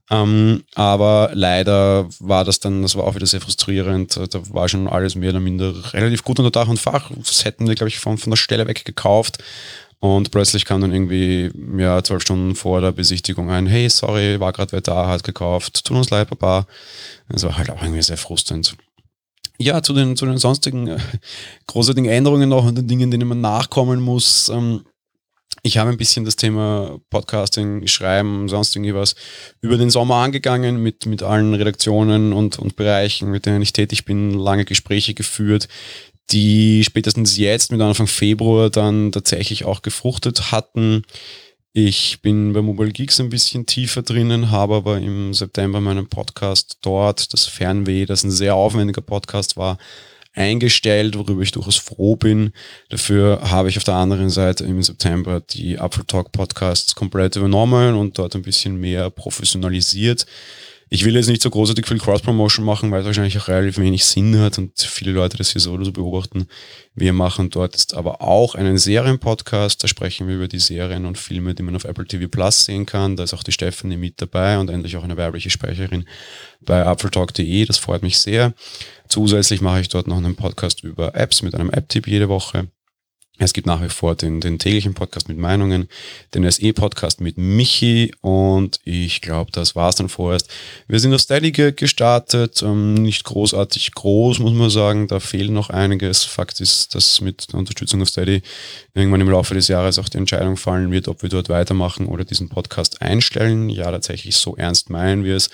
Ähm, 0.09 0.63
aber 0.75 1.31
leider 1.33 2.07
war 2.19 2.43
das 2.43 2.59
dann, 2.59 2.81
das 2.81 2.95
war 2.95 3.05
auch 3.05 3.15
wieder 3.15 3.25
sehr 3.25 3.39
frustrierend. 3.39 4.17
Da 4.17 4.53
war 4.53 4.67
schon 4.67 4.87
alles 4.87 5.15
mehr 5.15 5.29
oder 5.29 5.39
minder 5.39 5.73
relativ 5.93 6.23
gut 6.23 6.39
unter 6.39 6.51
Dach 6.51 6.67
und 6.67 6.79
Fach. 6.79 7.09
Das 7.15 7.45
hätten 7.45 7.67
wir, 7.67 7.75
glaube 7.75 7.89
ich, 7.89 7.99
von, 7.99 8.17
von 8.17 8.31
der 8.31 8.37
Stelle 8.37 8.67
weg 8.67 8.83
gekauft. 8.83 9.37
Und 9.99 10.31
plötzlich 10.31 10.65
kam 10.65 10.81
dann 10.81 10.91
irgendwie, 10.91 11.51
ja, 11.77 12.03
zwölf 12.03 12.23
Stunden 12.23 12.55
vor 12.55 12.81
der 12.81 12.91
Besichtigung 12.91 13.51
ein, 13.51 13.67
hey, 13.67 13.87
sorry, 13.87 14.39
war 14.39 14.51
gerade 14.51 14.71
wer 14.71 14.81
da, 14.81 15.07
hat 15.07 15.23
gekauft, 15.23 15.85
tut 15.85 15.95
uns 15.95 16.09
leid, 16.09 16.27
Papa. 16.27 16.65
Das 17.29 17.43
war 17.43 17.55
halt 17.55 17.69
auch 17.69 17.83
irgendwie 17.83 18.01
sehr 18.01 18.17
frustrierend. 18.17 18.75
Ja, 19.61 19.83
zu 19.83 19.93
den, 19.93 20.15
zu 20.15 20.25
den 20.25 20.37
sonstigen 20.37 20.87
äh, 20.87 20.97
großartigen 21.67 22.09
Änderungen 22.09 22.49
noch 22.49 22.65
und 22.65 22.77
den 22.77 22.87
Dingen, 22.87 23.11
denen 23.11 23.27
man 23.27 23.41
nachkommen 23.41 24.01
muss. 24.01 24.49
Ähm, 24.49 24.81
ich 25.61 25.77
habe 25.77 25.91
ein 25.91 25.97
bisschen 25.97 26.25
das 26.25 26.35
Thema 26.35 26.99
Podcasting, 27.11 27.85
Schreiben, 27.85 28.49
sonst 28.49 28.75
irgendwie 28.75 28.95
was 28.95 29.13
über 29.61 29.77
den 29.77 29.91
Sommer 29.91 30.15
angegangen 30.15 30.81
mit, 30.81 31.05
mit 31.05 31.21
allen 31.21 31.53
Redaktionen 31.53 32.33
und, 32.33 32.57
und 32.57 32.75
Bereichen, 32.75 33.29
mit 33.29 33.45
denen 33.45 33.61
ich 33.61 33.71
tätig 33.71 34.05
bin, 34.05 34.33
lange 34.33 34.65
Gespräche 34.65 35.13
geführt, 35.13 35.67
die 36.31 36.83
spätestens 36.83 37.37
jetzt 37.37 37.71
mit 37.71 37.81
Anfang 37.81 38.07
Februar 38.07 38.71
dann 38.71 39.11
tatsächlich 39.11 39.65
auch 39.65 39.83
gefruchtet 39.83 40.51
hatten. 40.51 41.03
Ich 41.73 42.21
bin 42.21 42.51
bei 42.51 42.61
Mobile 42.61 42.91
Geeks 42.91 43.21
ein 43.21 43.29
bisschen 43.29 43.65
tiefer 43.65 44.01
drinnen, 44.01 44.51
habe 44.51 44.75
aber 44.75 44.97
im 44.97 45.33
September 45.33 45.79
meinen 45.79 46.05
Podcast 46.05 46.79
dort, 46.81 47.31
das 47.31 47.45
Fernweh, 47.45 48.05
das 48.05 48.25
ein 48.25 48.31
sehr 48.31 48.55
aufwendiger 48.55 48.99
Podcast 48.99 49.55
war, 49.55 49.77
eingestellt, 50.33 51.17
worüber 51.17 51.41
ich 51.43 51.53
durchaus 51.53 51.77
froh 51.77 52.17
bin. 52.17 52.51
Dafür 52.89 53.39
habe 53.49 53.69
ich 53.69 53.77
auf 53.77 53.85
der 53.85 53.93
anderen 53.93 54.29
Seite 54.29 54.65
im 54.65 54.83
September 54.83 55.39
die 55.39 55.75
Apple 55.75 56.05
Talk 56.05 56.33
Podcasts 56.33 56.93
komplett 56.93 57.37
übernommen 57.37 57.95
und 57.95 58.17
dort 58.17 58.35
ein 58.35 58.41
bisschen 58.41 58.77
mehr 58.77 59.09
professionalisiert. 59.09 60.25
Ich 60.93 61.05
will 61.05 61.15
jetzt 61.15 61.29
nicht 61.29 61.41
so 61.41 61.49
großartig 61.49 61.87
viel 61.87 61.99
Cross-Promotion 61.99 62.65
machen, 62.65 62.91
weil 62.91 62.99
es 62.99 63.05
wahrscheinlich 63.05 63.37
auch 63.39 63.47
relativ 63.47 63.77
wenig 63.77 64.03
Sinn 64.03 64.37
hat 64.37 64.57
und 64.57 64.77
viele 64.77 65.13
Leute 65.13 65.37
das 65.37 65.53
hier 65.53 65.61
so 65.61 65.71
oder 65.71 65.85
so 65.85 65.93
beobachten. 65.93 66.47
Wir 66.95 67.13
machen 67.13 67.49
dort 67.49 67.75
jetzt 67.75 67.93
aber 67.93 68.21
auch 68.21 68.55
einen 68.55 68.77
Serienpodcast. 68.77 69.81
Da 69.81 69.87
sprechen 69.87 70.27
wir 70.27 70.35
über 70.35 70.49
die 70.49 70.59
Serien 70.59 71.05
und 71.05 71.17
Filme, 71.17 71.55
die 71.55 71.63
man 71.63 71.77
auf 71.77 71.85
Apple 71.85 72.05
TV 72.05 72.27
Plus 72.27 72.65
sehen 72.65 72.85
kann. 72.85 73.15
Da 73.15 73.23
ist 73.23 73.33
auch 73.33 73.43
die 73.43 73.53
Stephanie 73.53 73.95
mit 73.95 74.21
dabei 74.21 74.59
und 74.59 74.69
endlich 74.69 74.97
auch 74.97 75.05
eine 75.05 75.15
weibliche 75.15 75.49
Sprecherin 75.49 76.03
bei 76.59 76.85
apfeltalk.de. 76.85 77.63
Das 77.63 77.77
freut 77.77 78.03
mich 78.03 78.19
sehr. 78.19 78.53
Zusätzlich 79.07 79.61
mache 79.61 79.79
ich 79.79 79.87
dort 79.87 80.07
noch 80.07 80.17
einen 80.17 80.35
Podcast 80.35 80.83
über 80.83 81.15
Apps 81.15 81.41
mit 81.41 81.55
einem 81.55 81.69
App-Tipp 81.69 82.05
jede 82.05 82.27
Woche. 82.27 82.67
Es 83.43 83.53
gibt 83.53 83.65
nach 83.65 83.81
wie 83.81 83.89
vor 83.89 84.13
den, 84.15 84.39
den 84.39 84.59
täglichen 84.59 84.93
Podcast 84.93 85.27
mit 85.27 85.37
Meinungen, 85.37 85.89
den 86.35 86.49
SE-Podcast 86.49 87.21
mit 87.21 87.39
Michi 87.39 88.13
und 88.21 88.79
ich 88.83 89.19
glaube, 89.21 89.51
das 89.51 89.75
war's 89.75 89.95
dann 89.95 90.09
vorerst. 90.09 90.47
Wir 90.87 90.99
sind 90.99 91.11
auf 91.11 91.21
Steady 91.21 91.51
gestartet, 91.51 92.61
ähm, 92.61 92.93
nicht 92.93 93.23
großartig 93.23 93.93
groß, 93.93 94.37
muss 94.37 94.53
man 94.53 94.69
sagen, 94.69 95.07
da 95.07 95.19
fehlt 95.19 95.49
noch 95.49 95.71
einiges. 95.71 96.23
Fakt 96.23 96.61
ist, 96.61 96.93
dass 96.93 97.19
mit 97.19 97.51
der 97.51 97.57
Unterstützung 97.57 98.03
auf 98.03 98.09
Steady 98.09 98.43
irgendwann 98.93 99.21
im 99.21 99.29
Laufe 99.31 99.55
des 99.55 99.67
Jahres 99.67 99.97
auch 99.97 100.09
die 100.09 100.19
Entscheidung 100.19 100.55
fallen 100.55 100.91
wird, 100.91 101.07
ob 101.07 101.23
wir 101.23 101.29
dort 101.29 101.49
weitermachen 101.49 102.05
oder 102.05 102.23
diesen 102.23 102.47
Podcast 102.47 103.01
einstellen. 103.01 103.69
Ja, 103.69 103.89
tatsächlich 103.89 104.35
so 104.35 104.55
ernst 104.55 104.91
meinen 104.91 105.23
wir 105.23 105.35
es. 105.35 105.49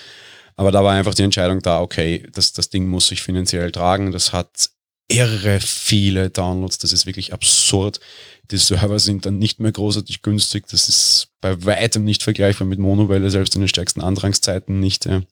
Aber 0.56 0.72
da 0.72 0.84
war 0.84 0.92
einfach 0.92 1.14
die 1.14 1.22
Entscheidung 1.22 1.62
da, 1.62 1.80
okay, 1.80 2.26
das, 2.34 2.52
das 2.52 2.68
Ding 2.68 2.86
muss 2.86 3.06
sich 3.06 3.22
finanziell 3.22 3.72
tragen. 3.72 4.12
Das 4.12 4.34
hat 4.34 4.70
irre 5.08 5.60
viele 5.60 6.30
Downloads. 6.30 6.78
Das 6.78 6.92
ist 6.92 7.06
wirklich 7.06 7.32
absurd. 7.32 8.00
Die 8.50 8.58
Server 8.58 8.98
sind 8.98 9.26
dann 9.26 9.38
nicht 9.38 9.60
mehr 9.60 9.72
großartig 9.72 10.22
günstig. 10.22 10.66
Das 10.68 10.88
ist 10.88 11.28
bei 11.40 11.64
weitem 11.64 12.04
nicht 12.04 12.22
vergleichbar 12.22 12.66
mit 12.66 12.78
Monowelle, 12.78 13.30
selbst 13.30 13.54
in 13.54 13.62
den 13.62 13.68
stärksten 13.68 14.00
Andrangszeiten 14.00 14.78
nicht. 14.80 15.06
Ja. 15.06 15.22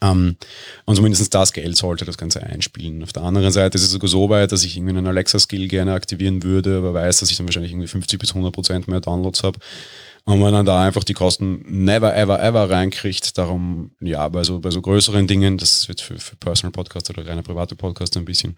Um, 0.00 0.36
und 0.84 0.96
zumindest 0.96 1.32
das 1.32 1.52
Geld 1.52 1.76
sollte 1.76 2.04
das 2.04 2.18
Ganze 2.18 2.42
einspielen. 2.42 3.04
Auf 3.04 3.12
der 3.12 3.22
anderen 3.22 3.52
Seite 3.52 3.78
ist 3.78 3.84
es 3.84 3.90
sogar 3.92 4.08
so 4.08 4.28
weit, 4.30 4.50
dass 4.50 4.64
ich 4.64 4.76
irgendwie 4.76 4.96
einen 4.96 5.06
Alexa-Skill 5.06 5.68
gerne 5.68 5.92
aktivieren 5.92 6.42
würde, 6.42 6.78
aber 6.78 6.92
weiß, 6.92 7.20
dass 7.20 7.30
ich 7.30 7.36
dann 7.36 7.46
wahrscheinlich 7.46 7.70
irgendwie 7.70 7.86
50 7.86 8.18
bis 8.18 8.30
100 8.30 8.52
Prozent 8.52 8.88
mehr 8.88 9.00
Downloads 9.00 9.44
habe 9.44 9.60
und 10.24 10.38
man 10.38 10.52
dann 10.52 10.66
da 10.66 10.82
einfach 10.82 11.04
die 11.04 11.14
Kosten 11.14 11.64
never, 11.66 12.16
ever, 12.16 12.40
ever 12.42 12.70
reinkriegt. 12.70 13.36
Darum, 13.38 13.92
ja, 14.00 14.28
bei 14.28 14.44
so, 14.44 14.60
bei 14.60 14.70
so 14.70 14.80
größeren 14.80 15.26
Dingen, 15.26 15.58
das 15.58 15.88
wird 15.88 16.00
für, 16.00 16.18
für 16.18 16.36
Personal 16.36 16.72
Podcast 16.72 17.10
oder 17.10 17.26
reine 17.26 17.42
private 17.42 17.74
Podcast 17.74 18.16
ein 18.16 18.24
bisschen 18.24 18.56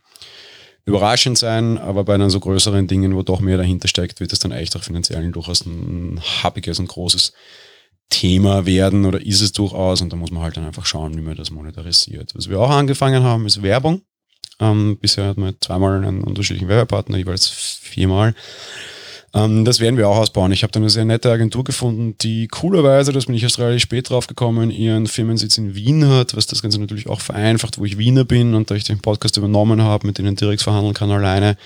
überraschend 0.86 1.38
sein, 1.38 1.78
aber 1.78 2.04
bei 2.04 2.18
dann 2.18 2.30
so 2.30 2.40
größeren 2.40 2.86
Dingen, 2.86 3.16
wo 3.16 3.22
doch 3.22 3.40
mehr 3.40 3.56
dahinter 3.56 3.88
steckt, 3.88 4.20
wird 4.20 4.32
es 4.32 4.38
dann 4.38 4.52
echt 4.52 4.76
auch 4.76 4.82
finanziell 4.82 5.30
durchaus 5.30 5.64
ein 5.64 6.20
happiges 6.42 6.78
und 6.78 6.88
großes 6.88 7.32
Thema 8.10 8.66
werden 8.66 9.06
oder 9.06 9.24
ist 9.24 9.40
es 9.40 9.52
durchaus 9.52 10.02
und 10.02 10.12
da 10.12 10.16
muss 10.16 10.30
man 10.30 10.42
halt 10.42 10.58
dann 10.58 10.66
einfach 10.66 10.84
schauen, 10.84 11.16
wie 11.16 11.22
man 11.22 11.36
das 11.36 11.50
monetarisiert. 11.50 12.34
Was 12.34 12.50
wir 12.50 12.60
auch 12.60 12.70
angefangen 12.70 13.22
haben, 13.22 13.46
ist 13.46 13.62
Werbung. 13.62 14.02
Ähm, 14.60 14.98
bisher 15.00 15.26
hat 15.26 15.38
man 15.38 15.56
zweimal 15.60 16.04
einen 16.04 16.22
unterschiedlichen 16.22 16.68
Werbepartner, 16.68 17.16
jeweils 17.16 17.48
viermal. 17.48 18.34
Ähm, 19.34 19.64
das 19.64 19.80
werden 19.80 19.96
wir 19.96 20.08
auch 20.08 20.16
ausbauen. 20.16 20.52
Ich 20.52 20.62
habe 20.62 20.70
da 20.70 20.78
eine 20.78 20.90
sehr 20.90 21.04
nette 21.04 21.30
Agentur 21.30 21.64
gefunden, 21.64 22.16
die 22.18 22.46
coolerweise, 22.48 23.12
das 23.12 23.26
bin 23.26 23.34
ich 23.34 23.42
erst 23.42 23.58
relativ 23.58 23.82
spät 23.82 24.08
drauf 24.08 24.28
gekommen, 24.28 24.70
ihren 24.70 25.06
Firmensitz 25.06 25.58
in 25.58 25.74
Wien 25.74 26.08
hat, 26.08 26.36
was 26.36 26.46
das 26.46 26.62
Ganze 26.62 26.80
natürlich 26.80 27.08
auch 27.08 27.20
vereinfacht, 27.20 27.78
wo 27.78 27.84
ich 27.84 27.98
Wiener 27.98 28.24
bin 28.24 28.54
und 28.54 28.70
da 28.70 28.76
ich 28.76 28.84
den 28.84 29.00
Podcast 29.00 29.36
übernommen 29.36 29.82
habe, 29.82 30.06
mit 30.06 30.18
denen 30.18 30.36
direkt 30.36 30.62
verhandeln 30.62 30.94
kann 30.94 31.10
alleine, 31.10 31.56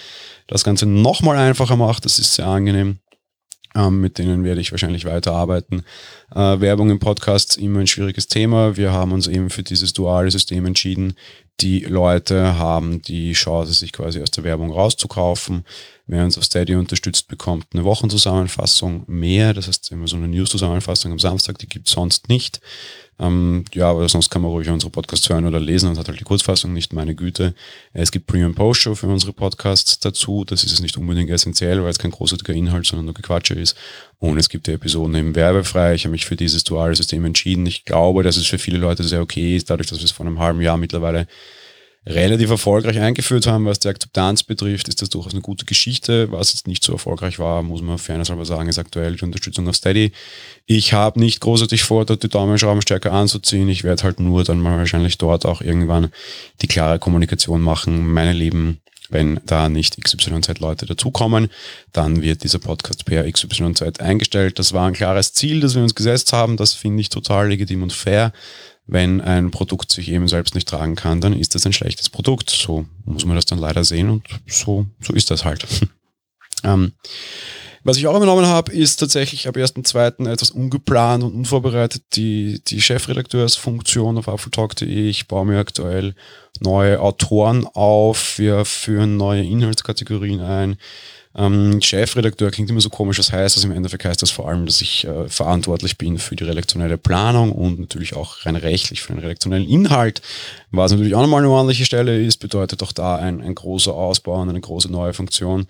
das 0.46 0.64
Ganze 0.64 0.86
nochmal 0.86 1.36
einfacher 1.36 1.76
macht. 1.76 2.06
Das 2.06 2.18
ist 2.18 2.34
sehr 2.34 2.46
angenehm. 2.46 2.98
Ähm, 3.74 4.00
mit 4.00 4.16
denen 4.16 4.44
werde 4.44 4.62
ich 4.62 4.70
wahrscheinlich 4.70 5.04
weiterarbeiten. 5.04 5.82
Äh, 6.34 6.60
Werbung 6.60 6.90
im 6.90 6.98
Podcast 6.98 7.58
immer 7.58 7.80
ein 7.80 7.86
schwieriges 7.86 8.26
Thema. 8.26 8.78
Wir 8.78 8.92
haben 8.92 9.12
uns 9.12 9.26
eben 9.26 9.50
für 9.50 9.62
dieses 9.62 9.92
duale 9.92 10.30
System 10.30 10.64
entschieden. 10.64 11.14
Die 11.60 11.80
Leute 11.80 12.56
haben 12.56 13.02
die 13.02 13.32
Chance, 13.32 13.72
sich 13.72 13.92
quasi 13.92 14.22
aus 14.22 14.30
der 14.30 14.44
Werbung 14.44 14.70
rauszukaufen. 14.70 15.64
Wer 16.06 16.24
uns 16.24 16.38
auf 16.38 16.44
Steady 16.44 16.76
unterstützt, 16.76 17.26
bekommt 17.26 17.66
eine 17.74 17.84
Wochenzusammenfassung 17.84 19.02
mehr. 19.08 19.54
Das 19.54 19.66
heißt 19.66 19.90
immer 19.90 20.06
so 20.06 20.16
eine 20.16 20.28
News-Zusammenfassung 20.28 21.10
am 21.10 21.18
Samstag, 21.18 21.58
die 21.58 21.68
gibt 21.68 21.88
es 21.88 21.94
sonst 21.94 22.28
nicht. 22.28 22.60
Ähm, 23.20 23.64
ja, 23.74 23.90
aber 23.90 24.08
sonst 24.08 24.30
kann 24.30 24.42
man 24.42 24.52
ruhig 24.52 24.68
unsere 24.68 24.90
Podcasts 24.90 25.28
hören 25.28 25.44
oder 25.44 25.58
lesen 25.58 25.90
und 25.90 25.98
hat 25.98 26.06
halt 26.06 26.20
die 26.20 26.24
Kurzfassung 26.24 26.72
nicht, 26.72 26.92
meine 26.92 27.16
Güte. 27.16 27.52
Es 27.92 28.12
gibt 28.12 28.28
Pre- 28.28 28.46
und 28.46 28.54
Post-Show 28.54 28.94
für 28.94 29.08
unsere 29.08 29.32
Podcasts 29.32 29.98
dazu. 29.98 30.44
Das 30.44 30.62
ist 30.62 30.72
es 30.72 30.80
nicht 30.80 30.96
unbedingt 30.96 31.28
essentiell, 31.28 31.82
weil 31.82 31.90
es 31.90 31.98
kein 31.98 32.12
großartiger 32.12 32.54
Inhalt, 32.54 32.86
sondern 32.86 33.06
nur 33.06 33.14
Gequatsche 33.14 33.54
ist. 33.54 33.76
Und 34.18 34.38
es 34.38 34.48
gibt 34.48 34.68
die 34.68 34.72
Episoden 34.72 35.16
eben 35.16 35.34
werbefrei. 35.34 35.94
Ich 35.94 36.04
habe 36.04 36.12
mich 36.12 36.26
für 36.26 36.36
dieses 36.36 36.62
duale 36.62 36.94
System 36.94 37.24
entschieden. 37.24 37.66
Ich 37.66 37.84
glaube, 37.84 38.22
dass 38.22 38.36
es 38.36 38.46
für 38.46 38.58
viele 38.58 38.78
Leute 38.78 39.02
sehr 39.02 39.20
okay 39.20 39.56
ist, 39.56 39.68
dadurch, 39.68 39.88
dass 39.88 39.98
wir 39.98 40.04
es 40.04 40.12
vor 40.12 40.24
einem 40.24 40.38
halben 40.38 40.60
Jahr 40.60 40.76
mittlerweile 40.76 41.26
relativ 42.08 42.48
erfolgreich 42.50 42.98
eingeführt 42.98 43.46
haben, 43.46 43.66
was 43.66 43.80
die 43.80 43.88
Akzeptanz 43.88 44.42
betrifft, 44.42 44.88
ist 44.88 45.02
das 45.02 45.10
durchaus 45.10 45.32
eine 45.32 45.42
gute 45.42 45.66
Geschichte. 45.66 46.32
Was 46.32 46.54
jetzt 46.54 46.66
nicht 46.66 46.82
so 46.82 46.92
erfolgreich 46.92 47.38
war, 47.38 47.62
muss 47.62 47.82
man 47.82 47.98
fairness 47.98 48.30
aber 48.30 48.46
sagen, 48.46 48.68
ist 48.68 48.78
aktuell 48.78 49.16
die 49.16 49.24
Unterstützung 49.24 49.68
auf 49.68 49.76
Steady. 49.76 50.12
Ich 50.64 50.94
habe 50.94 51.20
nicht 51.20 51.40
großartig 51.40 51.82
vor, 51.82 52.06
dort 52.06 52.22
die 52.22 52.28
Daumenschrauben 52.28 52.80
stärker 52.80 53.12
anzuziehen. 53.12 53.68
Ich 53.68 53.84
werde 53.84 54.04
halt 54.04 54.20
nur 54.20 54.42
dann 54.42 54.60
mal 54.60 54.78
wahrscheinlich 54.78 55.18
dort 55.18 55.44
auch 55.44 55.60
irgendwann 55.60 56.10
die 56.62 56.66
klare 56.66 56.98
Kommunikation 56.98 57.60
machen. 57.60 58.10
Meine 58.10 58.32
Lieben, 58.32 58.80
wenn 59.10 59.40
da 59.44 59.68
nicht 59.68 60.02
XYZ-Leute 60.02 60.86
dazukommen, 60.86 61.48
dann 61.92 62.22
wird 62.22 62.42
dieser 62.42 62.58
Podcast 62.58 63.04
per 63.04 63.30
XYZ 63.30 64.00
eingestellt. 64.00 64.58
Das 64.58 64.72
war 64.72 64.86
ein 64.86 64.94
klares 64.94 65.34
Ziel, 65.34 65.60
das 65.60 65.74
wir 65.74 65.82
uns 65.82 65.94
gesetzt 65.94 66.32
haben. 66.32 66.56
Das 66.56 66.72
finde 66.72 67.02
ich 67.02 67.10
total 67.10 67.48
legitim 67.48 67.82
und 67.82 67.92
fair 67.92 68.32
wenn 68.88 69.20
ein 69.20 69.50
Produkt 69.50 69.92
sich 69.92 70.10
eben 70.10 70.28
selbst 70.28 70.54
nicht 70.54 70.66
tragen 70.66 70.96
kann, 70.96 71.20
dann 71.20 71.34
ist 71.34 71.54
das 71.54 71.66
ein 71.66 71.74
schlechtes 71.74 72.08
Produkt. 72.08 72.50
So 72.50 72.86
muss 73.04 73.24
man 73.24 73.36
das 73.36 73.44
dann 73.44 73.58
leider 73.58 73.84
sehen 73.84 74.08
und 74.08 74.26
so, 74.46 74.86
so 75.00 75.12
ist 75.12 75.30
das 75.30 75.44
halt. 75.44 75.66
ähm, 76.64 76.92
was 77.84 77.98
ich 77.98 78.06
auch 78.06 78.16
übernommen 78.16 78.46
habe, 78.46 78.72
ist 78.72 78.96
tatsächlich 78.96 79.46
ab 79.46 79.56
1.2. 79.56 80.28
etwas 80.30 80.50
ungeplant 80.50 81.22
und 81.22 81.34
unvorbereitet 81.34 82.02
die, 82.14 82.60
die 82.66 82.80
Chefredakteursfunktion 82.80 84.18
auf 84.18 84.28
apfeltalk.de. 84.28 85.08
Ich 85.08 85.28
baue 85.28 85.46
mir 85.46 85.58
aktuell 85.58 86.14
neue 86.60 87.00
Autoren 87.00 87.66
auf, 87.66 88.38
wir 88.38 88.64
führen 88.64 89.16
neue 89.16 89.44
Inhaltskategorien 89.44 90.40
ein. 90.40 90.76
Ähm, 91.38 91.80
Chefredakteur 91.80 92.50
klingt 92.50 92.68
immer 92.68 92.80
so 92.80 92.90
komisch, 92.90 93.16
das 93.16 93.30
heißt, 93.30 93.56
also 93.56 93.68
im 93.68 93.74
Endeffekt 93.74 94.04
heißt 94.04 94.20
das 94.20 94.32
vor 94.32 94.48
allem, 94.48 94.66
dass 94.66 94.80
ich 94.80 95.06
äh, 95.06 95.28
verantwortlich 95.28 95.96
bin 95.96 96.18
für 96.18 96.34
die 96.34 96.42
redaktionelle 96.42 96.98
Planung 96.98 97.52
und 97.52 97.78
natürlich 97.78 98.16
auch 98.16 98.44
rein 98.44 98.56
rechtlich 98.56 99.02
für 99.02 99.12
den 99.12 99.20
redaktionellen 99.20 99.68
Inhalt. 99.68 100.20
Was 100.72 100.90
natürlich 100.90 101.14
auch 101.14 101.22
nochmal 101.22 101.44
eine 101.44 101.50
ordentliche 101.50 101.84
Stelle 101.84 102.20
ist, 102.20 102.38
bedeutet 102.38 102.82
auch 102.82 102.90
da 102.90 103.14
ein, 103.14 103.40
ein 103.40 103.54
großer 103.54 103.94
Ausbau 103.94 104.42
und 104.42 104.48
eine 104.48 104.60
große 104.60 104.90
neue 104.90 105.14
Funktion. 105.14 105.68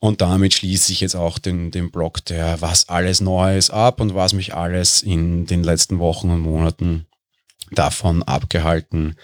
Und 0.00 0.20
damit 0.22 0.54
schließe 0.54 0.90
ich 0.90 1.00
jetzt 1.02 1.14
auch 1.14 1.38
den, 1.38 1.70
den 1.70 1.92
Blog 1.92 2.24
der 2.24 2.60
Was 2.60 2.88
alles 2.88 3.20
Neues 3.20 3.70
ab 3.70 4.00
und 4.00 4.16
was 4.16 4.32
mich 4.32 4.54
alles 4.54 5.04
in 5.04 5.46
den 5.46 5.62
letzten 5.62 6.00
Wochen 6.00 6.30
und 6.30 6.40
Monaten 6.40 7.06
davon 7.70 8.24
abgehalten 8.24 9.14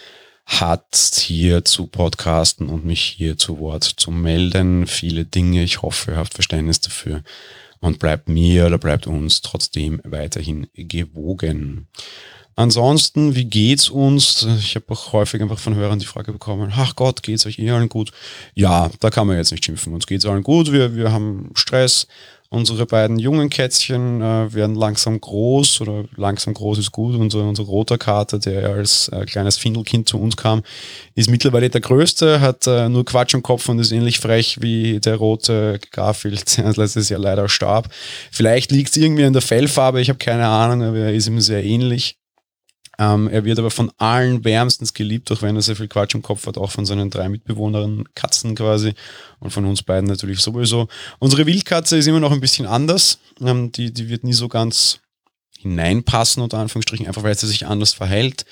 hat, 0.60 0.94
hier 1.18 1.64
zu 1.64 1.86
podcasten 1.86 2.68
und 2.68 2.84
mich 2.84 3.02
hier 3.02 3.38
zu 3.38 3.58
Wort 3.58 3.84
zu 3.84 4.10
melden. 4.10 4.86
Viele 4.86 5.24
Dinge. 5.24 5.62
Ich 5.62 5.82
hoffe, 5.82 6.12
ihr 6.12 6.16
habt 6.16 6.34
Verständnis 6.34 6.80
dafür 6.80 7.22
und 7.80 7.98
bleibt 7.98 8.28
mir 8.28 8.66
oder 8.66 8.78
bleibt 8.78 9.06
uns 9.06 9.42
trotzdem 9.42 10.00
weiterhin 10.04 10.68
gewogen. 10.74 11.88
Ansonsten, 12.54 13.34
wie 13.34 13.46
geht's 13.46 13.88
uns? 13.88 14.46
Ich 14.58 14.74
habe 14.74 14.86
auch 14.90 15.12
häufig 15.12 15.40
einfach 15.40 15.58
von 15.58 15.74
Hörern 15.74 15.98
die 15.98 16.06
Frage 16.06 16.32
bekommen, 16.32 16.72
ach 16.76 16.94
Gott, 16.96 17.22
geht's 17.22 17.46
euch 17.46 17.58
eh 17.58 17.70
allen 17.70 17.88
gut? 17.88 18.12
Ja, 18.54 18.90
da 19.00 19.10
kann 19.10 19.26
man 19.26 19.36
jetzt 19.36 19.52
nicht 19.52 19.64
schimpfen. 19.64 19.94
Uns 19.94 20.06
geht's 20.06 20.26
allen 20.26 20.42
gut, 20.42 20.70
wir, 20.70 20.94
wir 20.94 21.12
haben 21.12 21.50
Stress, 21.54 22.06
Unsere 22.52 22.84
beiden 22.84 23.18
jungen 23.18 23.48
Kätzchen 23.48 24.20
äh, 24.20 24.52
werden 24.52 24.76
langsam 24.76 25.18
groß 25.18 25.80
oder 25.80 26.04
langsam 26.16 26.52
groß 26.52 26.76
ist 26.80 26.92
gut. 26.92 27.14
Unser, 27.14 27.44
unser 27.44 27.62
roter 27.62 27.96
Kater, 27.96 28.38
der 28.38 28.68
als 28.68 29.08
äh, 29.08 29.24
kleines 29.24 29.56
Findelkind 29.56 30.06
zu 30.06 30.20
uns 30.20 30.36
kam, 30.36 30.62
ist 31.14 31.30
mittlerweile 31.30 31.70
der 31.70 31.80
größte, 31.80 32.42
hat 32.42 32.66
äh, 32.66 32.90
nur 32.90 33.06
Quatsch 33.06 33.32
im 33.32 33.42
Kopf 33.42 33.70
und 33.70 33.78
ist 33.78 33.90
ähnlich 33.90 34.20
frech 34.20 34.60
wie 34.60 35.00
der 35.00 35.16
rote 35.16 35.80
Garfield, 35.92 36.58
der 36.58 36.74
letztes 36.74 37.08
Jahr 37.08 37.20
leider 37.20 37.48
starb. 37.48 37.88
Vielleicht 38.30 38.70
liegt 38.70 38.90
es 38.90 38.98
irgendwie 38.98 39.24
an 39.24 39.32
der 39.32 39.40
Fellfarbe, 39.40 40.02
ich 40.02 40.10
habe 40.10 40.18
keine 40.18 40.46
Ahnung, 40.46 40.82
aber 40.86 40.98
er 40.98 41.14
ist 41.14 41.28
ihm 41.28 41.40
sehr 41.40 41.64
ähnlich. 41.64 42.18
Ähm, 42.98 43.28
er 43.28 43.44
wird 43.44 43.58
aber 43.58 43.70
von 43.70 43.90
allen 43.98 44.44
wärmstens 44.44 44.92
geliebt, 44.92 45.32
auch 45.32 45.42
wenn 45.42 45.56
er 45.56 45.62
sehr 45.62 45.76
viel 45.76 45.88
Quatsch 45.88 46.14
im 46.14 46.22
Kopf 46.22 46.46
hat, 46.46 46.58
auch 46.58 46.70
von 46.70 46.84
seinen 46.84 47.10
drei 47.10 47.28
Mitbewohnerinnen, 47.28 48.08
Katzen 48.14 48.54
quasi 48.54 48.92
und 49.40 49.50
von 49.50 49.64
uns 49.64 49.82
beiden 49.82 50.08
natürlich 50.08 50.40
sowieso. 50.40 50.88
Unsere 51.18 51.46
Wildkatze 51.46 51.96
ist 51.96 52.06
immer 52.06 52.20
noch 52.20 52.32
ein 52.32 52.40
bisschen 52.40 52.66
anders. 52.66 53.18
Ähm, 53.40 53.72
die, 53.72 53.92
die 53.92 54.08
wird 54.08 54.24
nie 54.24 54.34
so 54.34 54.48
ganz 54.48 55.00
hineinpassen, 55.58 56.42
unter 56.42 56.58
Anführungsstrichen, 56.58 57.06
einfach 57.06 57.22
weil 57.22 57.36
sie 57.36 57.46
sich 57.46 57.66
anders 57.66 57.94
verhält. 57.94 58.44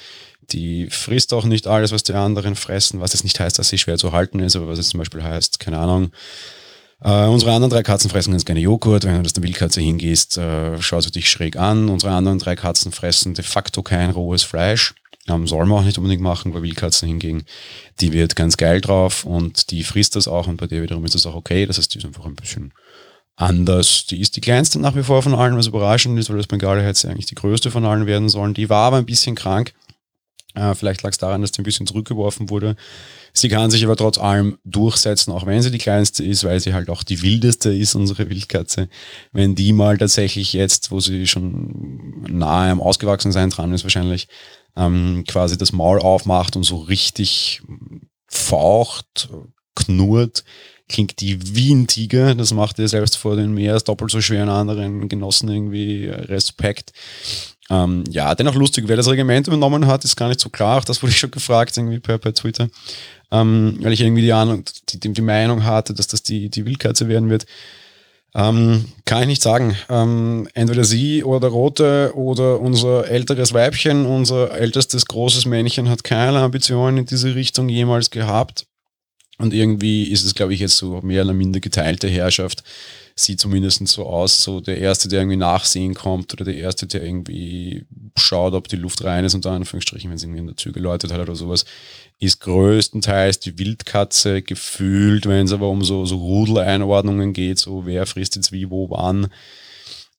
Die 0.53 0.89
frisst 0.91 1.35
auch 1.35 1.45
nicht 1.45 1.67
alles, 1.67 1.93
was 1.93 2.03
die 2.03 2.15
anderen 2.15 2.57
fressen, 2.57 3.01
was 3.01 3.13
jetzt 3.13 3.25
nicht 3.25 3.39
heißt, 3.39 3.59
dass 3.59 3.69
sie 3.69 3.79
schwer 3.79 3.99
zu 3.99 4.13
halten 4.13 4.41
ist, 4.41 4.57
aber 4.57 4.69
was 4.69 4.79
jetzt 4.79 4.91
zum 4.91 4.99
Beispiel 4.99 5.23
heißt, 5.23 5.61
keine 5.61 5.79
Ahnung, 5.79 6.13
Uh, 7.03 7.31
unsere 7.31 7.53
anderen 7.53 7.71
drei 7.71 7.83
Katzen 7.83 8.11
fressen 8.11 8.33
ganz 8.33 8.45
gerne 8.45 8.61
Joghurt. 8.61 9.05
Wenn 9.05 9.17
du 9.17 9.23
das 9.23 9.33
der 9.33 9.43
Wildkatze 9.43 9.81
hingehst, 9.81 10.37
uh, 10.37 10.81
schaust 10.81 11.07
du 11.07 11.11
dich 11.11 11.31
schräg 11.31 11.57
an. 11.57 11.89
Unsere 11.89 12.13
anderen 12.13 12.39
drei 12.39 12.57
Katzen 12.57 12.93
fressen 12.93 13.33
de 13.33 13.45
facto 13.45 13.83
kein 13.83 14.11
rohes 14.11 14.43
Fleisch. 14.43 14.95
Um, 15.29 15.47
soll 15.47 15.65
man 15.67 15.79
auch 15.79 15.85
nicht 15.85 15.99
unbedingt 15.99 16.23
machen, 16.23 16.53
bei 16.53 16.63
Wildkatzen 16.63 17.09
hingegen. 17.09 17.45
Die 18.01 18.13
wird 18.13 18.37
ganz 18.37 18.57
geil 18.57 18.81
drauf 18.81 19.25
und 19.25 19.71
die 19.71 19.85
frisst 19.85 20.17
das 20.17 20.29
auch 20.29 20.47
und 20.47 20.57
bei 20.57 20.67
der 20.67 20.83
wiederum 20.83 21.05
ist 21.05 21.15
das 21.15 21.27
auch 21.27 21.35
okay. 21.35 21.67
Das 21.67 21.79
heißt, 21.79 21.95
die 21.95 21.99
ist 21.99 22.05
einfach 22.05 22.27
ein 22.27 22.35
bisschen 22.35 22.73
anders. 23.37 24.07
Die 24.07 24.21
ist 24.21 24.37
die 24.37 24.41
kleinste 24.41 24.79
nach 24.81 24.97
wie 24.97 25.03
vor 25.03 25.23
von 25.23 25.35
allen, 25.35 25.57
was 25.57 25.67
überraschend 25.67 26.19
ist, 26.19 26.31
weil 26.31 26.37
das 26.37 26.47
Bengale 26.47 26.83
hätte 26.83 27.09
eigentlich 27.09 27.27
die 27.27 27.35
größte 27.35 27.71
von 27.71 27.85
allen 27.85 28.07
werden 28.07 28.29
sollen. 28.29 28.55
Die 28.55 28.69
war 28.69 28.87
aber 28.87 28.99
ein 28.99 29.07
bisschen 29.07 29.35
krank. 29.35 29.73
Uh, 30.59 30.75
vielleicht 30.75 31.03
lag 31.03 31.11
es 31.11 31.19
daran, 31.19 31.43
dass 31.43 31.53
die 31.53 31.61
ein 31.61 31.65
bisschen 31.65 31.87
zurückgeworfen 31.87 32.51
wurde. 32.51 32.75
Sie 33.33 33.49
kann 33.49 33.71
sich 33.71 33.85
aber 33.85 33.95
trotz 33.95 34.19
allem 34.19 34.59
durchsetzen, 34.65 35.33
auch 35.33 35.47
wenn 35.47 35.63
sie 35.63 35.71
die 35.71 35.79
kleinste 35.79 36.25
ist, 36.25 36.43
weil 36.43 36.59
sie 36.59 36.75
halt 36.75 36.91
auch 36.91 37.05
die 37.05 37.23
wildeste 37.23 37.73
ist, 37.73 37.95
unsere 37.95 38.29
Wildkatze. 38.29 38.89
Wenn 39.33 39.55
die 39.55 39.73
mal 39.73 39.97
tatsächlich 39.97 40.53
jetzt, 40.53 40.91
wo 40.91 40.99
sie 40.99 41.29
schon 41.29 42.27
nahe 42.29 42.71
am 42.71 42.81
Ausgewachsensein 42.81 43.51
dran 43.51 43.73
ist 43.73 43.85
wahrscheinlich, 43.85 44.27
ähm, 44.77 45.25
quasi 45.29 45.57
das 45.57 45.73
Maul 45.73 46.01
aufmacht 46.01 46.57
und 46.57 46.65
so 46.65 46.79
richtig 46.79 47.63
faucht, 48.27 49.31
knurrt, 49.77 50.45
klingt 50.89 51.21
die 51.21 51.55
wie 51.55 51.73
ein 51.73 51.87
Tiger. 51.87 52.35
Das 52.35 52.53
macht 52.53 52.79
ihr 52.79 52.89
selbst 52.89 53.17
vor 53.17 53.37
den 53.37 53.55
mehr 53.55 53.75
als 53.75 53.85
doppelt 53.85 54.11
so 54.11 54.21
schweren 54.21 54.49
anderen 54.49 55.09
Genossen 55.09 55.49
irgendwie 55.49 56.07
Respekt. 56.07 56.93
Ähm, 57.71 58.05
ja, 58.11 58.35
dennoch 58.35 58.57
lustig, 58.57 58.85
wer 58.89 58.97
das 58.97 59.09
Regiment 59.09 59.47
übernommen 59.47 59.87
hat, 59.87 60.05
ist 60.05 60.17
gar 60.17 60.29
nicht 60.29 60.41
so 60.41 60.49
klar. 60.49 60.79
Auch 60.79 60.85
das 60.85 61.03
wurde 61.03 61.13
ich 61.13 61.19
schon 61.19 61.31
gefragt, 61.31 61.77
irgendwie 61.77 62.01
per, 62.01 62.19
per 62.19 62.35
Twitter 62.35 62.69
ähm, 63.33 63.79
weil 63.81 63.93
ich 63.93 64.01
irgendwie 64.01 64.23
die 64.23 64.33
Ahnung, 64.33 64.65
die, 64.89 65.13
die 65.13 65.23
Meinung 65.23 65.65
hatte, 65.65 65.95
dass 65.95 66.09
das 66.09 66.23
die, 66.23 66.49
die 66.49 66.67
Wildkatze 66.67 67.09
werden 67.09 67.31
wird. 67.31 67.47
Ähm, 68.35 68.87
kann 69.07 69.23
ich 69.23 69.29
nicht 69.29 69.43
sagen. 69.43 69.77
Ähm, 69.89 70.49
entweder 70.55 70.85
sie 70.85 71.25
oder 71.25 71.49
Rote 71.49 72.13
oder 72.15 72.61
unser 72.61 73.09
älteres 73.09 73.53
Weibchen, 73.53 74.07
unser 74.07 74.53
ältestes 74.53 75.07
großes 75.07 75.47
Männchen 75.47 75.89
hat 75.89 76.05
keine 76.05 76.39
Ambitionen 76.39 76.99
in 76.99 77.07
diese 77.07 77.35
Richtung 77.35 77.69
jemals 77.69 78.11
gehabt. 78.11 78.67
Und 79.41 79.55
irgendwie 79.55 80.05
ist 80.05 80.25
es, 80.25 80.35
glaube 80.35 80.53
ich, 80.53 80.61
jetzt 80.61 80.77
so 80.77 81.01
mehr 81.03 81.25
oder 81.25 81.33
minder 81.33 81.61
geteilte 81.61 82.09
Herrschaft. 82.09 82.63
Sieht 83.17 83.41
zumindest 83.41 83.87
so 83.89 84.07
aus, 84.07 84.43
so 84.43 84.61
der 84.61 84.79
Erste, 84.79 85.09
der 85.09 85.21
irgendwie 85.21 85.39
nachsehen 85.39 85.95
kommt 85.95 86.33
oder 86.35 86.45
der 86.45 86.57
Erste, 86.57 86.87
der 86.87 87.03
irgendwie 87.03 87.87
schaut, 88.17 88.53
ob 88.53 88.69
die 88.69 88.77
Luft 88.77 89.03
rein 89.03 89.25
ist, 89.25 89.35
unter 89.35 89.51
Anführungsstrichen, 89.53 90.11
wenn 90.11 90.17
es 90.17 90.23
irgendwie 90.23 90.41
in 90.41 90.47
der 90.47 90.57
Tür 90.57 90.73
geläutet 90.73 91.11
hat 91.11 91.21
oder 91.21 91.35
sowas, 91.35 91.65
ist 92.19 92.41
größtenteils 92.41 93.41
die 93.41 93.59
Wildkatze 93.59 94.43
gefühlt, 94.43 95.27
wenn 95.27 95.47
es 95.47 95.53
aber 95.53 95.69
um 95.69 95.85
so, 95.85 96.05
so 96.05 96.17
Rudeleinordnungen 96.17 97.33
geht, 97.33 97.59
so 97.59 97.87
wer 97.87 98.05
frisst 98.05 98.37
jetzt 98.37 98.53
wie, 98.53 98.69
wo, 98.69 98.91
wann, 98.91 99.29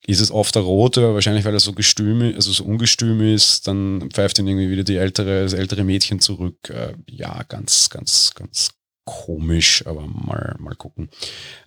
ist 0.04 0.20
es 0.20 0.32
oft 0.32 0.56
der 0.56 0.62
rote, 0.62 1.14
wahrscheinlich 1.14 1.44
weil 1.44 1.54
er 1.54 1.60
so 1.60 1.72
gestüm, 1.72 2.22
also 2.22 2.50
so 2.50 2.64
ungestüm 2.64 3.20
ist, 3.20 3.68
dann 3.68 4.10
pfeift 4.10 4.40
ihn 4.40 4.48
irgendwie 4.48 4.70
wieder 4.70 4.82
die 4.82 4.96
ältere, 4.96 5.44
das 5.44 5.52
ältere 5.52 5.84
Mädchen 5.84 6.18
zurück. 6.18 6.70
Äh, 6.70 6.94
ja, 7.08 7.44
ganz, 7.44 7.88
ganz, 7.88 8.34
ganz 8.34 8.70
komisch, 9.12 9.84
aber 9.86 10.06
mal, 10.06 10.56
mal 10.58 10.74
gucken. 10.74 11.08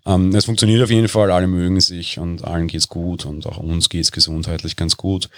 Ähm, 0.05 0.33
es 0.35 0.45
funktioniert 0.45 0.83
auf 0.83 0.91
jeden 0.91 1.07
Fall, 1.07 1.31
alle 1.31 1.47
mögen 1.47 1.79
sich 1.79 2.19
und 2.19 2.43
allen 2.43 2.67
geht's 2.67 2.89
gut 2.89 3.25
und 3.25 3.45
auch 3.45 3.57
uns 3.57 3.89
geht's 3.89 4.11
gesundheitlich 4.11 4.75
ganz 4.75 4.97
gut 4.97 5.29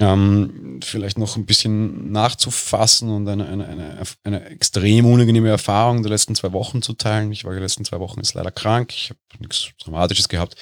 ähm, 0.00 0.78
vielleicht 0.82 1.18
noch 1.18 1.36
ein 1.36 1.44
bisschen 1.44 2.12
nachzufassen 2.12 3.10
und 3.10 3.28
eine, 3.28 3.48
eine, 3.48 3.66
eine, 3.66 4.02
eine 4.22 4.44
extrem 4.46 5.06
unangenehme 5.06 5.48
Erfahrung 5.48 6.02
der 6.02 6.10
letzten 6.10 6.36
zwei 6.36 6.52
Wochen 6.52 6.82
zu 6.82 6.92
teilen. 6.92 7.32
Ich 7.32 7.44
war 7.44 7.52
die 7.52 7.60
letzten 7.60 7.84
zwei 7.84 7.98
Wochen 7.98 8.20
jetzt 8.20 8.34
leider 8.34 8.52
krank. 8.52 8.92
Ich 8.94 9.10
habe 9.10 9.18
nichts 9.40 9.70
Dramatisches 9.82 10.28
gehabt. 10.28 10.54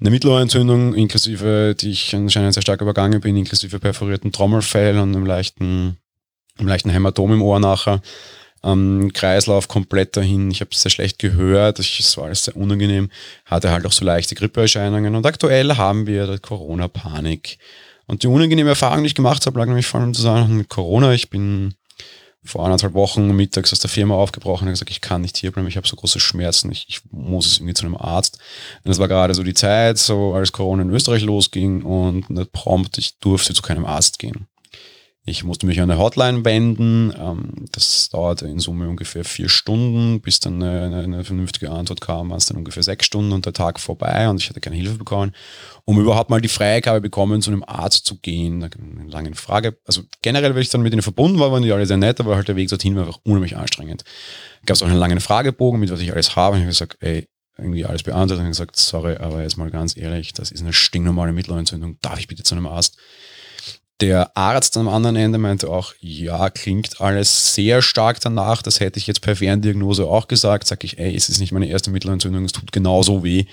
Eine 0.00 0.10
Mittelohrentzündung, 0.10 0.94
inklusive, 0.94 1.74
die 1.74 1.90
ich 1.90 2.14
anscheinend 2.14 2.54
sehr 2.54 2.62
stark 2.62 2.80
übergangen 2.80 3.20
bin, 3.20 3.36
inklusive 3.36 3.80
perforierten 3.80 4.30
Trommelfell 4.30 4.98
und 4.98 5.16
einem 5.16 5.26
leichten, 5.26 5.96
einem 6.56 6.68
leichten 6.68 6.90
Hämatom 6.90 7.32
im 7.32 7.42
Ohr 7.42 7.58
nachher. 7.58 8.02
Ähm, 8.66 9.12
Kreislauf 9.12 9.68
komplett 9.68 10.16
dahin. 10.16 10.50
Ich 10.50 10.60
habe 10.60 10.74
sehr 10.74 10.90
schlecht 10.90 11.18
gehört. 11.18 11.78
Es 11.78 12.16
war 12.16 12.24
alles 12.24 12.44
sehr 12.44 12.56
unangenehm. 12.56 13.10
Hatte 13.44 13.70
halt 13.70 13.86
auch 13.86 13.92
so 13.92 14.04
leichte 14.04 14.34
Grippeerscheinungen. 14.34 15.14
Und 15.14 15.24
aktuell 15.24 15.76
haben 15.76 16.06
wir 16.06 16.38
Corona-Panik. 16.38 17.58
Und 18.06 18.22
die 18.22 18.28
unangenehme 18.28 18.70
Erfahrung, 18.70 19.02
die 19.02 19.08
ich 19.08 19.14
gemacht 19.14 19.46
habe, 19.46 19.58
lag 19.58 19.66
nämlich 19.66 19.86
vor 19.86 20.00
allem 20.00 20.14
zusammen 20.14 20.56
mit 20.56 20.68
Corona. 20.68 21.12
Ich 21.12 21.30
bin 21.30 21.74
vor 22.46 22.64
anderthalb 22.64 22.94
Wochen 22.94 23.34
mittags 23.34 23.72
aus 23.72 23.80
der 23.80 23.90
Firma 23.90 24.14
aufgebrochen 24.14 24.68
und 24.68 24.74
gesagt, 24.74 24.90
ich 24.90 25.00
kann 25.00 25.22
nicht 25.22 25.36
hier 25.36 25.50
bleiben, 25.50 25.68
ich 25.68 25.76
habe 25.76 25.88
so 25.88 25.96
große 25.96 26.20
Schmerzen, 26.20 26.70
ich, 26.70 26.86
ich 26.88 27.00
muss 27.10 27.46
es 27.46 27.58
irgendwie 27.58 27.74
zu 27.74 27.84
einem 27.84 27.96
Arzt. 27.96 28.38
Und 28.84 28.88
das 28.88 28.98
war 28.98 29.08
gerade 29.08 29.34
so 29.34 29.42
die 29.42 29.54
Zeit, 29.54 29.98
so 29.98 30.34
als 30.34 30.52
Corona 30.52 30.82
in 30.82 30.90
Österreich 30.90 31.22
losging 31.22 31.82
und 31.82 32.30
nicht 32.30 32.52
prompt, 32.52 32.98
ich 32.98 33.18
durfte 33.18 33.52
zu 33.52 33.62
keinem 33.62 33.84
Arzt 33.84 34.18
gehen. 34.18 34.46
Ich 35.28 35.42
musste 35.42 35.66
mich 35.66 35.80
an 35.80 35.90
eine 35.90 36.00
Hotline 36.00 36.44
wenden. 36.44 37.12
Ähm, 37.18 37.66
das 37.72 38.08
dauerte 38.10 38.46
in 38.46 38.60
Summe 38.60 38.88
ungefähr 38.88 39.24
vier 39.24 39.48
Stunden, 39.48 40.20
bis 40.20 40.38
dann 40.38 40.62
eine, 40.62 40.98
eine 41.02 41.24
vernünftige 41.24 41.68
Antwort 41.68 42.00
kam, 42.00 42.30
war 42.30 42.36
es 42.36 42.46
dann 42.46 42.56
ungefähr 42.56 42.84
sechs 42.84 43.06
Stunden 43.06 43.32
und 43.32 43.44
der 43.44 43.52
Tag 43.52 43.80
vorbei 43.80 44.28
und 44.28 44.40
ich 44.40 44.48
hatte 44.48 44.60
keine 44.60 44.76
Hilfe 44.76 44.98
bekommen, 44.98 45.32
um 45.84 45.98
überhaupt 46.00 46.30
mal 46.30 46.40
die 46.40 46.48
Freigabe 46.48 47.00
bekommen, 47.00 47.42
zu 47.42 47.50
einem 47.50 47.64
Arzt 47.66 48.06
zu 48.06 48.20
gehen. 48.20 48.62
Eine 48.62 49.10
lange 49.10 49.34
Frage. 49.34 49.76
Also 49.84 50.02
generell, 50.22 50.54
wenn 50.54 50.62
ich 50.62 50.70
dann 50.70 50.82
mit 50.82 50.92
ihnen 50.92 51.02
verbunden 51.02 51.40
war, 51.40 51.50
waren 51.50 51.64
die 51.64 51.72
alle 51.72 51.86
sehr 51.86 51.96
nett, 51.96 52.20
aber 52.20 52.36
halt 52.36 52.46
der 52.46 52.54
Weg 52.54 52.68
dorthin 52.68 52.94
war 52.94 53.04
einfach 53.04 53.20
unheimlich 53.24 53.56
anstrengend. 53.56 54.04
Gab 54.64 54.76
es 54.76 54.82
auch 54.82 54.86
einen 54.86 54.96
langen 54.96 55.20
Fragebogen, 55.20 55.80
mit 55.80 55.90
was 55.90 56.00
ich 56.00 56.12
alles 56.12 56.36
habe. 56.36 56.54
Und 56.54 56.60
ich 56.60 56.66
habe 56.66 56.70
gesagt, 56.70 56.98
ey, 57.00 57.26
irgendwie 57.58 57.84
alles 57.84 58.04
beantwortet 58.04 58.44
und 58.44 58.50
gesagt, 58.50 58.76
sorry, 58.76 59.16
aber 59.16 59.42
jetzt 59.42 59.56
mal 59.56 59.70
ganz 59.70 59.96
ehrlich, 59.96 60.34
das 60.34 60.52
ist 60.52 60.60
eine 60.60 60.72
stinknormale 60.72 61.32
Mittelohrentzündung. 61.32 61.98
Darf 62.00 62.20
ich 62.20 62.28
bitte 62.28 62.44
zu 62.44 62.54
einem 62.54 62.66
Arzt? 62.66 62.96
Der 64.02 64.36
Arzt 64.36 64.76
am 64.76 64.88
anderen 64.88 65.16
Ende 65.16 65.38
meinte 65.38 65.70
auch, 65.70 65.94
ja, 66.00 66.50
klingt 66.50 67.00
alles 67.00 67.54
sehr 67.54 67.80
stark 67.80 68.20
danach. 68.20 68.60
Das 68.60 68.78
hätte 68.78 68.98
ich 68.98 69.06
jetzt 69.06 69.22
per 69.22 69.36
Ferndiagnose 69.36 70.04
auch 70.04 70.28
gesagt. 70.28 70.66
Sag 70.66 70.84
ich, 70.84 70.98
ey, 70.98 71.14
es 71.16 71.30
ist 71.30 71.40
nicht 71.40 71.52
meine 71.52 71.68
erste 71.68 71.90
Mittelentzündung, 71.90 72.44
es 72.44 72.52
tut 72.52 72.72
genauso 72.72 73.24
weh. 73.24 73.46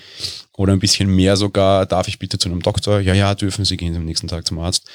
Oder 0.58 0.74
ein 0.74 0.80
bisschen 0.80 1.10
mehr 1.10 1.38
sogar, 1.38 1.86
darf 1.86 2.10
ich 2.10 2.20
bitte 2.20 2.40
zu 2.40 2.50
einem 2.50 2.62
Doktor? 2.62 3.00
Ja, 3.00 3.14
ja, 3.14 3.36
dürfen 3.36 3.64
Sie 3.64 3.78
gehen 3.78 3.96
am 3.96 4.04
nächsten 4.04 4.28
Tag 4.28 4.46
zum 4.46 4.60
Arzt. 4.60 4.90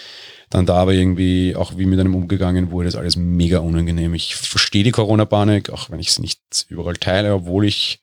Dann 0.51 0.67
da 0.67 0.75
aber 0.77 0.93
irgendwie, 0.93 1.57
auch 1.57 1.79
wie 1.79 1.87
mit 1.87 1.99
einem 1.99 2.15
umgegangen 2.15 2.71
wurde, 2.71 2.89
ist 2.89 2.97
alles 2.97 3.17
mega 3.17 3.61
unangenehm. 3.61 4.13
Ich 4.13 4.37
verstehe 4.37 4.85
die 4.85 4.91
Corona-Panik, 4.91 5.71
auch 5.71 5.89
wenn 5.89 5.99
ich 5.99 6.13
sie 6.13 6.21
nicht 6.21 6.41
überall 6.69 6.97
teile, 6.97 7.33
obwohl 7.33 7.65
ich 7.65 8.01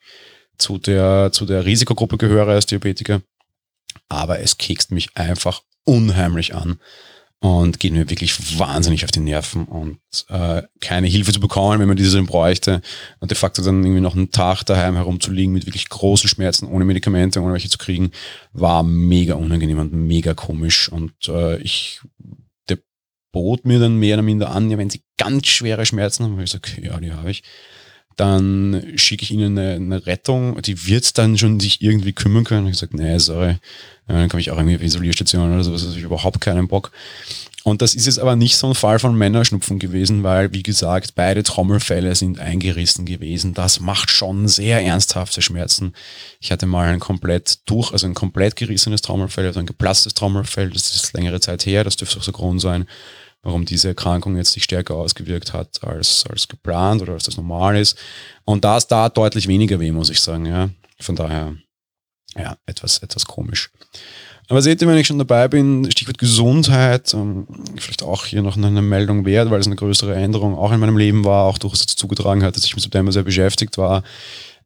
zu 0.57 0.79
der, 0.79 1.29
zu 1.31 1.45
der 1.45 1.65
Risikogruppe 1.65 2.17
gehöre 2.17 2.53
als 2.53 2.65
Diabetiker. 2.65 3.21
Aber 4.09 4.39
es 4.39 4.57
kekst 4.57 4.91
mich 4.91 5.09
einfach 5.15 5.61
unheimlich 5.83 6.55
an 6.55 6.79
und 7.39 7.79
geht 7.79 7.93
mir 7.93 8.09
wirklich 8.09 8.59
wahnsinnig 8.59 9.03
auf 9.03 9.11
die 9.11 9.19
Nerven. 9.19 9.65
Und 9.65 9.99
äh, 10.29 10.63
keine 10.81 11.07
Hilfe 11.07 11.33
zu 11.33 11.39
bekommen, 11.39 11.79
wenn 11.79 11.87
man 11.87 11.97
diese 11.97 12.17
dann 12.17 12.25
bräuchte. 12.25 12.81
Und 13.19 13.31
de 13.31 13.37
facto 13.37 13.61
dann 13.61 13.83
irgendwie 13.83 14.01
noch 14.01 14.15
einen 14.15 14.31
Tag 14.31 14.63
daheim 14.63 14.95
herumzulegen 14.95 15.53
mit 15.53 15.65
wirklich 15.65 15.89
großen 15.89 16.29
Schmerzen, 16.29 16.67
ohne 16.67 16.85
Medikamente, 16.85 17.41
ohne 17.41 17.53
welche 17.53 17.69
zu 17.69 17.77
kriegen, 17.77 18.11
war 18.53 18.83
mega 18.83 19.35
unangenehm 19.35 19.79
und 19.79 19.93
mega 19.93 20.33
komisch. 20.33 20.89
Und 20.89 21.13
äh, 21.27 21.57
ich 21.57 22.01
bot 23.35 23.65
mir 23.65 23.79
dann 23.79 23.98
mehr 23.98 24.15
oder 24.15 24.24
minder 24.24 24.50
an, 24.50 24.71
ja, 24.71 24.77
wenn 24.77 24.89
sie 24.89 25.01
ganz 25.17 25.48
schwere 25.48 25.85
Schmerzen 25.85 26.24
haben, 26.24 26.39
ich 26.39 26.45
gesagt, 26.45 26.77
ja, 26.81 26.98
die 27.01 27.11
habe 27.11 27.29
ich, 27.29 27.43
dann 28.15 28.93
schicke 28.95 29.23
ich 29.23 29.31
ihnen 29.31 29.57
eine, 29.57 29.75
eine, 29.75 30.05
Rettung, 30.05 30.61
die 30.61 30.87
wird 30.87 31.17
dann 31.17 31.37
schon 31.37 31.59
sich 31.59 31.81
irgendwie 31.81 32.13
kümmern 32.13 32.43
können. 32.43 32.67
Ich 32.67 32.77
sage, 32.77 32.95
nee, 32.95 33.17
sorry, 33.17 33.57
dann 34.07 34.29
komme 34.29 34.41
ich 34.41 34.51
auch 34.51 34.57
irgendwie 34.57 34.75
auf 34.75 34.83
Isolierstation 34.83 35.53
oder 35.53 35.63
sowas, 35.63 35.85
also 35.85 35.97
ich 35.97 36.03
überhaupt 36.03 36.41
keinen 36.41 36.67
Bock. 36.67 36.91
Und 37.63 37.81
das 37.81 37.95
ist 37.95 38.05
jetzt 38.05 38.19
aber 38.19 38.35
nicht 38.35 38.57
so 38.57 38.67
ein 38.67 38.75
Fall 38.75 38.99
von 38.99 39.17
Männerschnupfen 39.17 39.79
gewesen, 39.79 40.21
weil, 40.21 40.53
wie 40.53 40.61
gesagt, 40.61 41.15
beide 41.15 41.41
Trommelfälle 41.41 42.13
sind 42.13 42.37
eingerissen 42.37 43.05
gewesen. 43.05 43.55
Das 43.55 43.79
macht 43.79 44.11
schon 44.11 44.47
sehr 44.47 44.83
ernsthafte 44.83 45.41
Schmerzen. 45.41 45.93
Ich 46.39 46.51
hatte 46.51 46.67
mal 46.67 46.87
ein 46.89 46.99
komplett 46.99 47.67
durch, 47.67 47.91
also 47.91 48.05
ein 48.05 48.13
komplett 48.13 48.55
gerissenes 48.55 49.01
Trommelfell, 49.01 49.47
also 49.47 49.59
ein 49.59 49.65
geplatztes 49.65 50.13
Trommelfell, 50.13 50.69
das 50.69 50.93
ist 50.93 51.13
längere 51.13 51.39
Zeit 51.39 51.65
her, 51.65 51.83
das 51.83 51.95
dürfte 51.95 52.19
auch 52.19 52.23
so 52.23 52.31
Grund 52.31 52.61
sein 52.61 52.85
warum 53.46 53.64
diese 53.64 53.90
Erkrankung 53.90 54.36
jetzt 54.36 54.53
sich 54.53 54.64
stärker 54.64 54.96
ausgewirkt 54.96 55.53
hat 55.53 55.84
als, 55.84 56.25
als 56.27 56.48
geplant 56.48 57.03
oder 57.03 57.14
als 57.14 57.25
das 57.25 57.38
normal 57.38 57.77
ist. 57.77 57.98
Und 58.44 58.66
da 58.66 58.75
ist 58.75 58.88
da 58.88 59.08
deutlich 59.08 59.48
weniger 59.48 59.79
weh, 59.79 59.92
muss 59.92 60.10
ich 60.10 60.20
sagen. 60.20 60.48
Ja. 60.48 60.70
Von 61.00 61.16
daher, 61.16 61.53
ja, 62.36 62.58
etwas, 62.66 62.98
etwas 63.00 63.25
komisch. 63.25 63.70
Aber 64.48 64.62
seht 64.62 64.81
ihr, 64.81 64.88
wenn 64.88 64.98
ich 64.98 65.08
schon 65.08 65.20
dabei 65.20 65.48
bin, 65.48 65.90
Stichwort 65.92 66.18
Gesundheit, 66.18 67.14
ähm, 67.14 67.48
vielleicht 67.77 68.01
auch 68.01 68.25
hier 68.25 68.42
noch 68.42 68.58
eine 68.58 68.81
Meldung 68.81 69.25
wert, 69.25 69.51
weil 69.51 69.60
es 69.60 69.68
eine 69.68 69.75
größere 69.75 70.16
Änderung 70.16 70.58
auch 70.58 70.72
in 70.72 70.79
meinem 70.79 70.98
Leben 70.98 71.24
war, 71.24 71.46
auch 71.46 71.60
durchaus 71.60 71.81
dazu 71.81 71.96
zugetragen 71.96 72.44
hat, 72.44 72.55
dass 72.55 72.66
ich 72.66 72.74
im 72.74 72.79
September 72.79 73.12
sehr 73.12 73.24
beschäftigt 73.24 73.77
war. 73.77 74.03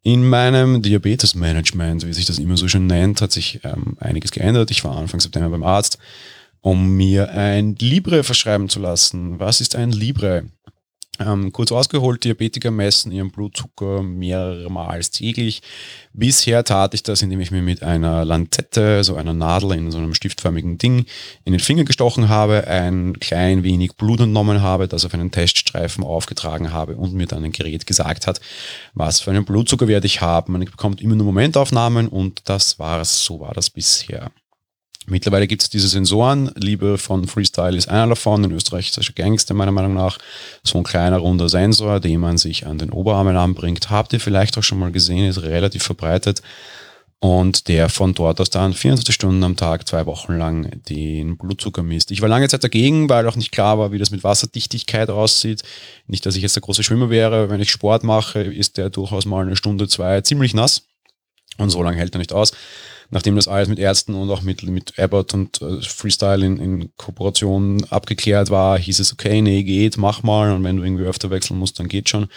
In 0.02 0.26
meinem 0.26 0.80
Diabetes-Management, 0.80 2.06
wie 2.06 2.14
sich 2.14 2.24
das 2.24 2.38
immer 2.38 2.56
so 2.56 2.66
schön 2.66 2.86
nennt, 2.86 3.20
hat 3.20 3.32
sich 3.32 3.60
ähm, 3.62 3.98
einiges 4.00 4.30
geändert. 4.30 4.70
Ich 4.70 4.82
war 4.84 4.96
Anfang 4.96 5.20
September 5.20 5.50
beim 5.50 5.62
Arzt 5.62 5.98
um 6.60 6.96
mir 6.96 7.30
ein 7.30 7.76
Libre 7.76 8.22
verschreiben 8.24 8.68
zu 8.68 8.80
lassen. 8.80 9.38
Was 9.38 9.60
ist 9.60 9.76
ein 9.76 9.92
Libre? 9.92 10.44
Ähm, 11.20 11.52
kurz 11.52 11.70
ausgeholt, 11.70 12.24
Diabetiker 12.24 12.70
messen 12.70 13.12
ihren 13.12 13.30
Blutzucker 13.30 14.02
mehrmals 14.02 15.10
täglich. 15.10 15.60
Bisher 16.14 16.64
tat 16.64 16.94
ich 16.94 17.02
das, 17.02 17.20
indem 17.20 17.40
ich 17.40 17.50
mir 17.50 17.60
mit 17.60 17.82
einer 17.82 18.24
Lanzette, 18.24 19.04
so 19.04 19.16
einer 19.16 19.34
Nadel 19.34 19.72
in 19.72 19.90
so 19.90 19.98
einem 19.98 20.14
stiftförmigen 20.14 20.78
Ding, 20.78 21.04
in 21.44 21.52
den 21.52 21.60
Finger 21.60 21.84
gestochen 21.84 22.30
habe, 22.30 22.66
ein 22.66 23.20
klein 23.20 23.62
wenig 23.64 23.96
Blut 23.96 24.20
entnommen 24.20 24.62
habe, 24.62 24.88
das 24.88 25.04
auf 25.04 25.12
einen 25.12 25.30
Teststreifen 25.30 26.04
aufgetragen 26.04 26.72
habe 26.72 26.96
und 26.96 27.12
mir 27.12 27.26
dann 27.26 27.44
ein 27.44 27.52
Gerät 27.52 27.86
gesagt 27.86 28.26
hat, 28.26 28.40
was 28.94 29.20
für 29.20 29.30
einen 29.30 29.44
Blutzuckerwert 29.44 30.06
ich 30.06 30.22
habe. 30.22 30.50
Man 30.50 30.64
bekommt 30.64 31.02
immer 31.02 31.16
nur 31.16 31.26
Momentaufnahmen 31.26 32.08
und 32.08 32.48
das 32.48 32.78
war's. 32.78 33.22
So 33.22 33.40
war 33.40 33.52
das 33.52 33.68
bisher. 33.68 34.30
Mittlerweile 35.06 35.46
gibt 35.46 35.62
es 35.62 35.70
diese 35.70 35.88
Sensoren. 35.88 36.52
Liebe 36.56 36.98
von 36.98 37.26
Freestyle 37.26 37.76
ist 37.76 37.88
einer 37.88 38.08
davon. 38.08 38.44
Ein 38.44 38.52
österreichischer 38.52 39.12
Gangster 39.12 39.54
meiner 39.54 39.72
Meinung 39.72 39.94
nach. 39.94 40.18
So 40.62 40.78
ein 40.78 40.84
kleiner 40.84 41.18
runder 41.18 41.48
Sensor, 41.48 42.00
den 42.00 42.20
man 42.20 42.38
sich 42.38 42.66
an 42.66 42.78
den 42.78 42.90
Oberarmen 42.90 43.36
anbringt. 43.36 43.90
Habt 43.90 44.12
ihr 44.12 44.20
vielleicht 44.20 44.58
auch 44.58 44.62
schon 44.62 44.78
mal 44.78 44.92
gesehen, 44.92 45.28
ist 45.28 45.42
relativ 45.42 45.82
verbreitet. 45.82 46.42
Und 47.18 47.68
der 47.68 47.90
von 47.90 48.14
dort 48.14 48.40
aus 48.40 48.48
dann 48.48 48.72
24 48.72 49.14
Stunden 49.14 49.44
am 49.44 49.56
Tag, 49.56 49.86
zwei 49.86 50.06
Wochen 50.06 50.38
lang 50.38 50.70
den 50.88 51.36
Blutzucker 51.36 51.82
misst. 51.82 52.10
Ich 52.10 52.22
war 52.22 52.30
lange 52.30 52.48
Zeit 52.48 52.64
dagegen, 52.64 53.10
weil 53.10 53.26
auch 53.26 53.36
nicht 53.36 53.52
klar 53.52 53.78
war, 53.78 53.92
wie 53.92 53.98
das 53.98 54.10
mit 54.10 54.24
Wasserdichtigkeit 54.24 55.10
aussieht. 55.10 55.62
Nicht, 56.06 56.24
dass 56.24 56.36
ich 56.36 56.42
jetzt 56.42 56.56
der 56.56 56.62
große 56.62 56.82
Schwimmer 56.82 57.10
wäre. 57.10 57.50
Wenn 57.50 57.60
ich 57.60 57.70
Sport 57.70 58.04
mache, 58.04 58.40
ist 58.40 58.78
der 58.78 58.88
durchaus 58.88 59.26
mal 59.26 59.44
eine 59.44 59.56
Stunde, 59.56 59.88
zwei 59.88 60.20
ziemlich 60.22 60.54
nass. 60.54 60.84
Und 61.58 61.68
so 61.68 61.82
lange 61.82 61.98
hält 61.98 62.14
er 62.14 62.18
nicht 62.18 62.32
aus 62.32 62.52
nachdem 63.10 63.36
das 63.36 63.48
alles 63.48 63.68
mit 63.68 63.78
Ärzten 63.78 64.14
und 64.14 64.30
auch 64.30 64.42
mit, 64.42 64.62
mit 64.62 64.98
Abbott 64.98 65.34
und 65.34 65.60
äh, 65.62 65.82
Freestyle 65.82 66.44
in, 66.44 66.58
in 66.58 66.96
Kooperation 66.96 67.84
abgeklärt 67.90 68.50
war, 68.50 68.78
hieß 68.78 69.00
es, 69.00 69.12
okay, 69.12 69.42
nee, 69.42 69.62
geht, 69.62 69.96
mach 69.96 70.22
mal. 70.22 70.52
Und 70.52 70.64
wenn 70.64 70.76
du 70.76 70.84
irgendwie 70.84 71.04
öfter 71.04 71.30
wechseln 71.30 71.58
musst, 71.58 71.78
dann 71.78 71.88
geht 71.88 72.08
schon. 72.08 72.28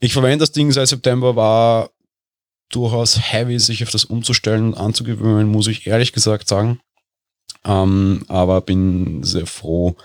Ich 0.00 0.12
verwende 0.12 0.38
das 0.38 0.52
Ding 0.52 0.72
seit 0.72 0.88
September, 0.88 1.36
war 1.36 1.90
durchaus 2.70 3.32
heavy, 3.32 3.58
sich 3.60 3.82
auf 3.84 3.90
das 3.90 4.04
umzustellen 4.04 4.66
und 4.66 4.74
anzugewöhnen, 4.74 5.48
muss 5.48 5.68
ich 5.68 5.86
ehrlich 5.86 6.12
gesagt 6.12 6.48
sagen. 6.48 6.80
Ähm, 7.64 8.24
aber 8.28 8.60
bin 8.60 9.22
sehr 9.22 9.46
froh, 9.46 9.96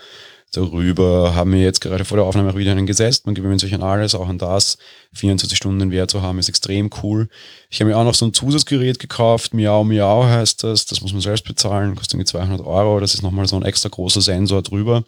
darüber 0.52 1.34
haben 1.36 1.54
wir 1.54 1.62
jetzt 1.62 1.82
gerade 1.82 2.06
vor 2.06 2.18
der 2.18 2.26
Aufnahme 2.26 2.52
auch 2.52 2.56
wieder 2.56 2.72
einen 2.72 2.86
gesetzt. 2.86 3.26
Man 3.26 3.36
gewöhnt 3.36 3.60
sich 3.60 3.74
an 3.74 3.82
alles, 3.82 4.16
auch 4.16 4.28
an 4.28 4.38
das. 4.38 4.78
24 5.14 5.58
Stunden 5.58 5.92
Wert 5.92 6.12
zu 6.12 6.22
haben, 6.22 6.40
ist 6.40 6.50
extrem 6.50 6.90
cool. 7.02 7.28
Ich 7.70 7.80
habe 7.80 7.90
mir 7.90 7.98
auch 7.98 8.04
noch 8.04 8.16
so 8.16 8.26
ein 8.26 8.34
Zusatzgerät 8.34 9.00
gekauft. 9.00 9.54
Miau 9.54 9.84
Miau 9.84 10.24
heißt 10.24 10.64
das. 10.64 10.86
Das 10.86 11.02
muss 11.02 11.14
man 11.14 11.22
selbst 11.22 11.46
bezahlen. 11.46 11.96
Kostet 11.96 12.16
irgendwie 12.16 12.32
200 12.32 12.66
Euro. 12.66 13.00
Das 13.00 13.14
ist 13.14 13.22
nochmal 13.22 13.48
so 13.48 13.56
ein 13.56 13.64
extra 13.64 13.90
großer 13.90 14.22
Sensor 14.22 14.62
drüber. 14.62 15.04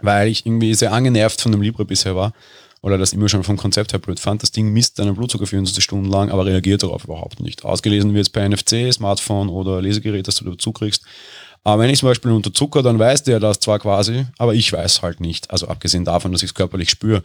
Weil 0.00 0.28
ich 0.28 0.46
irgendwie 0.46 0.74
sehr 0.74 0.92
angenervt 0.92 1.40
von 1.40 1.52
dem 1.52 1.62
Libre 1.62 1.84
bisher 1.84 2.14
war 2.14 2.32
oder 2.80 2.98
das 2.98 3.12
immer 3.12 3.28
schon 3.28 3.42
vom 3.42 3.56
Konzept 3.56 3.92
her 3.92 3.98
blöd 3.98 4.20
fand. 4.20 4.42
Das 4.42 4.52
Ding 4.52 4.72
misst 4.72 4.98
deinen 4.98 5.14
Blutzucker 5.14 5.46
24 5.46 5.82
Stunden 5.82 6.08
lang, 6.08 6.30
aber 6.30 6.46
reagiert 6.46 6.82
darauf 6.82 7.04
überhaupt 7.04 7.40
nicht. 7.40 7.64
Ausgelesen 7.64 8.14
wird 8.14 8.26
es 8.26 8.30
per 8.30 8.48
NFC, 8.48 8.92
Smartphone 8.92 9.48
oder 9.48 9.82
Lesegerät, 9.82 10.28
das 10.28 10.36
du 10.36 10.44
dazu 10.44 10.72
kriegst. 10.72 11.04
Aber 11.68 11.82
wenn 11.82 11.90
ich 11.90 11.98
zum 11.98 12.08
Beispiel 12.08 12.30
unter 12.30 12.54
Zucker, 12.54 12.82
dann 12.82 12.98
weiß 12.98 13.24
der 13.24 13.40
das 13.40 13.60
zwar 13.60 13.78
quasi, 13.78 14.24
aber 14.38 14.54
ich 14.54 14.72
weiß 14.72 15.02
halt 15.02 15.20
nicht. 15.20 15.50
Also 15.50 15.68
abgesehen 15.68 16.06
davon, 16.06 16.32
dass 16.32 16.42
ich 16.42 16.48
es 16.48 16.54
körperlich 16.54 16.88
spüre. 16.88 17.22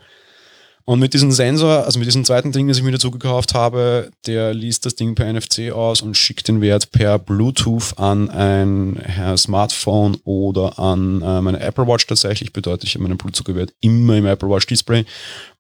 Und 0.84 1.00
mit 1.00 1.14
diesem 1.14 1.32
Sensor, 1.32 1.86
also 1.86 1.98
mit 1.98 2.10
diesem 2.10 2.26
zweiten 2.26 2.52
Ding, 2.52 2.68
das 2.68 2.76
ich 2.76 2.84
mir 2.84 2.92
dazu 2.92 3.10
gekauft 3.10 3.54
habe, 3.54 4.12
der 4.28 4.54
liest 4.54 4.86
das 4.86 4.96
Ding 4.96 5.16
per 5.16 5.32
NFC 5.32 5.72
aus 5.72 6.02
und 6.02 6.18
schickt 6.18 6.50
den 6.50 6.60
Wert 6.60 6.92
per 6.92 7.20
Bluetooth 7.20 7.98
an 7.98 8.30
ein 8.30 9.02
Smartphone 9.38 10.18
oder 10.26 10.78
an 10.78 11.22
äh, 11.22 11.40
meine 11.40 11.62
Apple 11.62 11.88
Watch 11.88 12.06
tatsächlich. 12.06 12.52
Bedeutet, 12.52 12.84
ich 12.84 12.96
habe 12.96 13.04
meinen 13.04 13.18
Blutzuckerwert 13.18 13.74
immer 13.80 14.18
im 14.18 14.26
Apple 14.26 14.50
Watch 14.50 14.68
Display. 14.68 15.06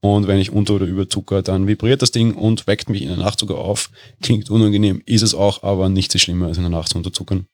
Und 0.01 0.27
wenn 0.27 0.39
ich 0.39 0.51
unter 0.51 0.73
oder 0.73 0.87
über 0.87 1.07
Zucker, 1.07 1.41
dann 1.41 1.67
vibriert 1.67 2.01
das 2.01 2.11
Ding 2.11 2.33
und 2.35 2.67
weckt 2.67 2.89
mich 2.89 3.01
in 3.01 3.07
der 3.07 3.17
Nacht 3.17 3.39
sogar 3.39 3.59
auf. 3.59 3.91
Klingt 4.21 4.49
unangenehm, 4.49 5.01
ist 5.05 5.21
es 5.21 5.33
auch, 5.33 5.63
aber 5.63 5.87
nichts 5.87 6.11
so 6.11 6.19
schlimmer 6.19 6.47
als 6.47 6.57
in 6.57 6.63
der 6.63 6.69
Nacht 6.69 6.89
zu 6.89 6.97
unterzuckern 6.97 7.47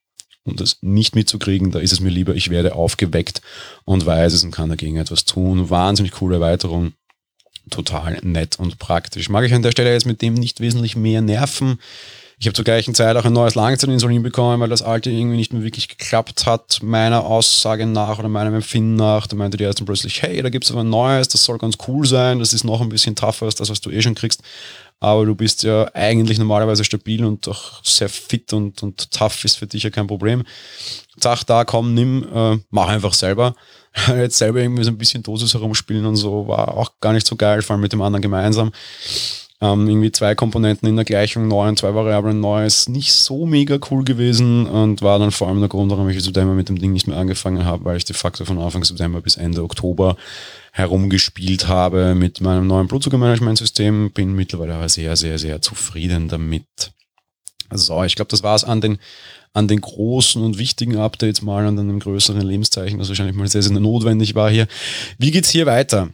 und 0.49 0.59
das 0.59 0.77
nicht 0.81 1.15
mitzukriegen, 1.15 1.71
da 1.71 1.79
ist 1.79 1.93
es 1.93 1.99
mir 1.99 2.09
lieber, 2.09 2.35
ich 2.35 2.49
werde 2.49 2.75
aufgeweckt 2.75 3.41
und 3.85 4.05
weiß 4.05 4.33
es 4.33 4.43
und 4.43 4.51
kann 4.51 4.69
dagegen 4.69 4.97
etwas 4.97 5.25
tun. 5.25 5.69
Wahnsinnig 5.69 6.13
coole 6.13 6.35
Erweiterung 6.35 6.93
total 7.69 8.19
nett 8.23 8.57
und 8.57 8.79
praktisch. 8.79 9.29
Mag 9.29 9.45
ich 9.45 9.53
an 9.53 9.61
der 9.61 9.71
Stelle 9.71 9.93
jetzt 9.93 10.05
mit 10.05 10.21
dem 10.21 10.33
nicht 10.33 10.59
wesentlich 10.59 10.95
mehr 10.95 11.21
nerven. 11.21 11.79
Ich 12.41 12.47
habe 12.47 12.53
zur 12.53 12.63
gleichen 12.63 12.95
Zeit 12.95 13.17
auch 13.17 13.25
ein 13.25 13.33
neues 13.33 13.55
Langzeitinsulin 13.55 14.23
bekommen, 14.23 14.61
weil 14.61 14.69
das 14.69 14.81
alte 14.81 15.09
irgendwie 15.09 15.35
nicht 15.35 15.51
mehr 15.51 15.61
wirklich 15.61 15.89
geklappt 15.89 16.45
hat, 16.45 16.79
meiner 16.81 17.25
Aussage 17.25 17.85
nach 17.85 18.17
oder 18.17 18.29
meinem 18.29 18.55
Empfinden 18.55 18.95
nach. 18.95 19.27
Da 19.27 19.35
meinte 19.35 19.57
die 19.57 19.65
Ärztin 19.65 19.85
plötzlich, 19.85 20.21
hey, 20.21 20.41
da 20.41 20.49
gibt 20.49 20.63
es 20.63 20.71
aber 20.71 20.81
ein 20.81 20.89
neues, 20.89 21.27
das 21.27 21.43
soll 21.43 21.57
ganz 21.57 21.77
cool 21.87 22.07
sein, 22.07 22.39
das 22.39 22.53
ist 22.53 22.63
noch 22.63 22.79
ein 22.79 22.87
bisschen 22.87 23.15
tougher 23.15 23.43
als 23.43 23.55
das, 23.55 23.69
was 23.69 23.81
du 23.81 23.89
eh 23.89 24.01
schon 24.01 24.15
kriegst. 24.15 24.41
Aber 24.99 25.25
du 25.25 25.33
bist 25.33 25.63
ja 25.63 25.89
eigentlich 25.93 26.37
normalerweise 26.39 26.83
stabil 26.83 27.23
und 27.23 27.47
auch 27.47 27.83
sehr 27.83 28.09
fit 28.09 28.51
und, 28.51 28.83
und 28.83 29.11
tough 29.11 29.45
ist 29.45 29.55
für 29.55 29.67
dich 29.67 29.83
ja 29.83 29.89
kein 29.89 30.07
Problem. 30.07 30.43
Sag 31.21 31.43
da, 31.45 31.63
komm, 31.63 31.93
nimm, 31.93 32.27
äh, 32.33 32.57
mach 32.69 32.87
einfach 32.87 33.13
selber. 33.13 33.55
jetzt 34.07 34.37
selber 34.37 34.59
irgendwie 34.59 34.83
so 34.83 34.91
ein 34.91 34.97
bisschen 34.97 35.23
Dosis 35.23 35.53
herumspielen 35.53 36.05
und 36.05 36.15
so 36.15 36.47
war 36.47 36.77
auch 36.77 36.91
gar 36.99 37.13
nicht 37.13 37.25
so 37.25 37.35
geil, 37.35 37.61
vor 37.61 37.75
allem 37.75 37.81
mit 37.81 37.93
dem 37.93 38.01
anderen 38.01 38.21
gemeinsam. 38.21 38.71
Ähm, 39.61 39.89
irgendwie 39.89 40.11
zwei 40.11 40.35
Komponenten 40.35 40.87
in 40.87 40.95
der 40.95 41.03
Gleichung 41.03 41.49
neu 41.49 41.67
und 41.67 41.77
zwei 41.77 41.93
Variablen 41.93 42.39
neu 42.39 42.65
ist 42.65 42.87
nicht 42.87 43.11
so 43.11 43.45
mega 43.45 43.77
cool 43.91 44.05
gewesen 44.05 44.65
und 44.65 45.01
war 45.01 45.19
dann 45.19 45.31
vor 45.31 45.49
allem 45.49 45.59
der 45.59 45.67
Grund, 45.67 45.91
warum 45.91 46.07
ich 46.07 46.15
im 46.15 46.21
September 46.21 46.53
mit 46.53 46.69
dem 46.69 46.79
Ding 46.79 46.93
nicht 46.93 47.07
mehr 47.07 47.17
angefangen 47.17 47.65
habe, 47.65 47.83
weil 47.83 47.97
ich 47.97 48.05
de 48.05 48.15
facto 48.15 48.45
von 48.45 48.57
Anfang 48.57 48.85
September 48.85 49.19
bis 49.19 49.35
Ende 49.35 49.61
Oktober 49.61 50.15
herumgespielt 50.71 51.67
habe 51.67 52.15
mit 52.15 52.39
meinem 52.39 52.67
neuen 52.67 52.87
Blutzuckermanagementsystem. 52.87 54.11
Bin 54.11 54.33
mittlerweile 54.33 54.75
aber 54.75 54.87
sehr, 54.87 55.17
sehr, 55.17 55.37
sehr 55.37 55.61
zufrieden 55.61 56.29
damit. 56.29 56.63
So, 57.71 58.01
ich 58.05 58.15
glaube, 58.15 58.29
das 58.29 58.43
war 58.43 58.55
es 58.55 58.63
an 58.63 58.79
den 58.79 58.97
an 59.51 59.67
den 59.67 59.81
großen 59.81 60.41
und 60.43 60.59
wichtigen 60.59 60.97
Updates 60.97 61.41
mal 61.41 61.65
an 61.65 61.79
einem 61.79 61.99
größeren 61.99 62.41
Lebenszeichen, 62.41 62.99
das 62.99 63.09
wahrscheinlich 63.09 63.35
mal 63.35 63.47
sehr, 63.47 63.63
sehr 63.63 63.79
notwendig 63.79 64.35
war 64.35 64.49
hier. 64.49 64.67
Wie 65.17 65.31
geht's 65.31 65.49
hier 65.49 65.65
weiter? 65.65 66.09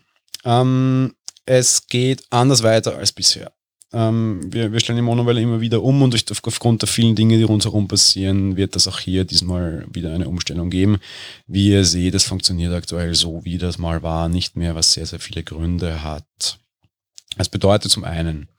Ähm, 0.46 1.14
es 1.46 1.88
geht 1.88 2.24
anders 2.30 2.64
weiter 2.64 2.98
als 2.98 3.12
bisher. 3.12 3.52
Ähm, 3.94 4.42
wir, 4.52 4.72
wir 4.72 4.80
stellen 4.80 4.98
die 4.98 5.04
Monowelle 5.04 5.42
immer 5.42 5.62
wieder 5.62 5.82
um 5.82 6.02
und 6.02 6.12
durch, 6.12 6.26
aufgrund 6.46 6.82
der 6.82 6.90
vielen 6.90 7.16
Dinge, 7.16 7.38
die 7.38 7.44
rundherum 7.44 7.88
passieren, 7.88 8.58
wird 8.58 8.76
das 8.76 8.88
auch 8.88 9.00
hier 9.00 9.24
diesmal 9.26 9.86
wieder 9.92 10.14
eine 10.14 10.28
Umstellung 10.28 10.70
geben. 10.70 10.98
Wie 11.48 11.70
ihr 11.70 11.86
seht, 11.86 12.16
es 12.16 12.24
funktioniert 12.26 12.74
aktuell 12.74 13.16
so, 13.16 13.46
wie 13.46 13.58
das 13.58 13.78
mal 13.78 14.04
war, 14.04 14.28
nicht 14.28 14.56
mehr, 14.56 14.76
was 14.76 14.94
sehr, 14.94 15.06
sehr 15.06 15.20
viele 15.20 15.44
Gründe 15.44 16.04
hat. 16.04 16.60
Das 17.38 17.50
bedeutet 17.50 17.92
zum 17.92 18.04
einen, 18.04 18.50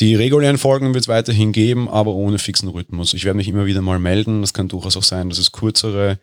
die 0.00 0.14
regulären 0.14 0.58
Folgen 0.58 0.92
wird 0.92 1.04
es 1.04 1.08
weiterhin 1.08 1.52
geben, 1.52 1.88
aber 1.88 2.14
ohne 2.14 2.38
fixen 2.38 2.68
Rhythmus. 2.68 3.14
Ich 3.14 3.24
werde 3.24 3.36
mich 3.36 3.48
immer 3.48 3.66
wieder 3.66 3.80
mal 3.80 3.98
melden. 3.98 4.40
Das 4.40 4.52
kann 4.52 4.68
durchaus 4.68 4.96
auch 4.96 5.04
sein, 5.04 5.28
dass 5.28 5.38
es 5.38 5.52
kürzere, 5.52 6.18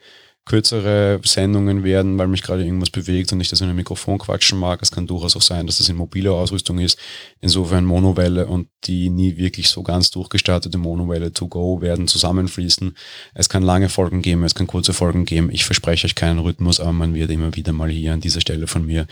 kürzere 0.46 1.22
Sendungen 1.24 1.84
werden, 1.84 2.18
weil 2.18 2.28
mich 2.28 2.42
gerade 2.42 2.66
irgendwas 2.66 2.90
bewegt 2.90 3.32
und 3.32 3.40
ich 3.42 3.50
das 3.50 3.62
in 3.62 3.70
ein 3.70 3.76
Mikrofon 3.76 4.18
quatschen 4.18 4.58
mag. 4.58 4.82
Es 4.82 4.92
kann 4.92 5.06
durchaus 5.06 5.36
auch 5.36 5.42
sein, 5.42 5.68
dass 5.68 5.78
das 5.78 5.90
in 5.90 5.96
mobiler 5.96 6.34
Ausrüstung 6.34 6.80
ist. 6.80 6.98
Insofern 7.40 7.86
Monowelle 7.86 8.48
und 8.48 8.68
die 8.86 9.10
nie 9.10 9.38
wirklich 9.38 9.70
so 9.70 9.84
ganz 9.84 10.10
durchgestartete 10.10 10.78
Monowelle 10.78 11.32
to 11.32 11.48
go 11.48 11.82
werden 11.82 12.08
zusammenfließen. 12.08 12.96
Es 13.36 13.50
kann 13.50 13.62
lange 13.62 13.90
Folgen 13.90 14.22
geben, 14.22 14.44
es 14.44 14.56
kann 14.56 14.68
kurze 14.68 14.94
Folgen 14.94 15.26
geben. 15.26 15.52
Ich 15.52 15.64
verspreche 15.64 16.08
euch 16.08 16.16
keinen 16.16 16.40
Rhythmus, 16.40 16.80
aber 16.80 16.94
man 16.94 17.14
wird 17.14 17.30
immer 17.30 17.56
wieder 17.56 17.72
mal 17.72 17.90
hier 17.90 18.14
an 18.14 18.22
dieser 18.22 18.42
Stelle 18.42 18.66
von 18.66 18.86
mir 18.86 19.06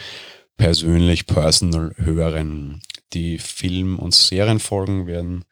persönlich, 0.57 1.27
personal 1.27 1.93
hören. 1.97 2.81
Die 3.13 3.37
Film- 3.37 3.99
und 3.99 4.13
Serienfolgen 4.13 5.07
werden 5.07 5.45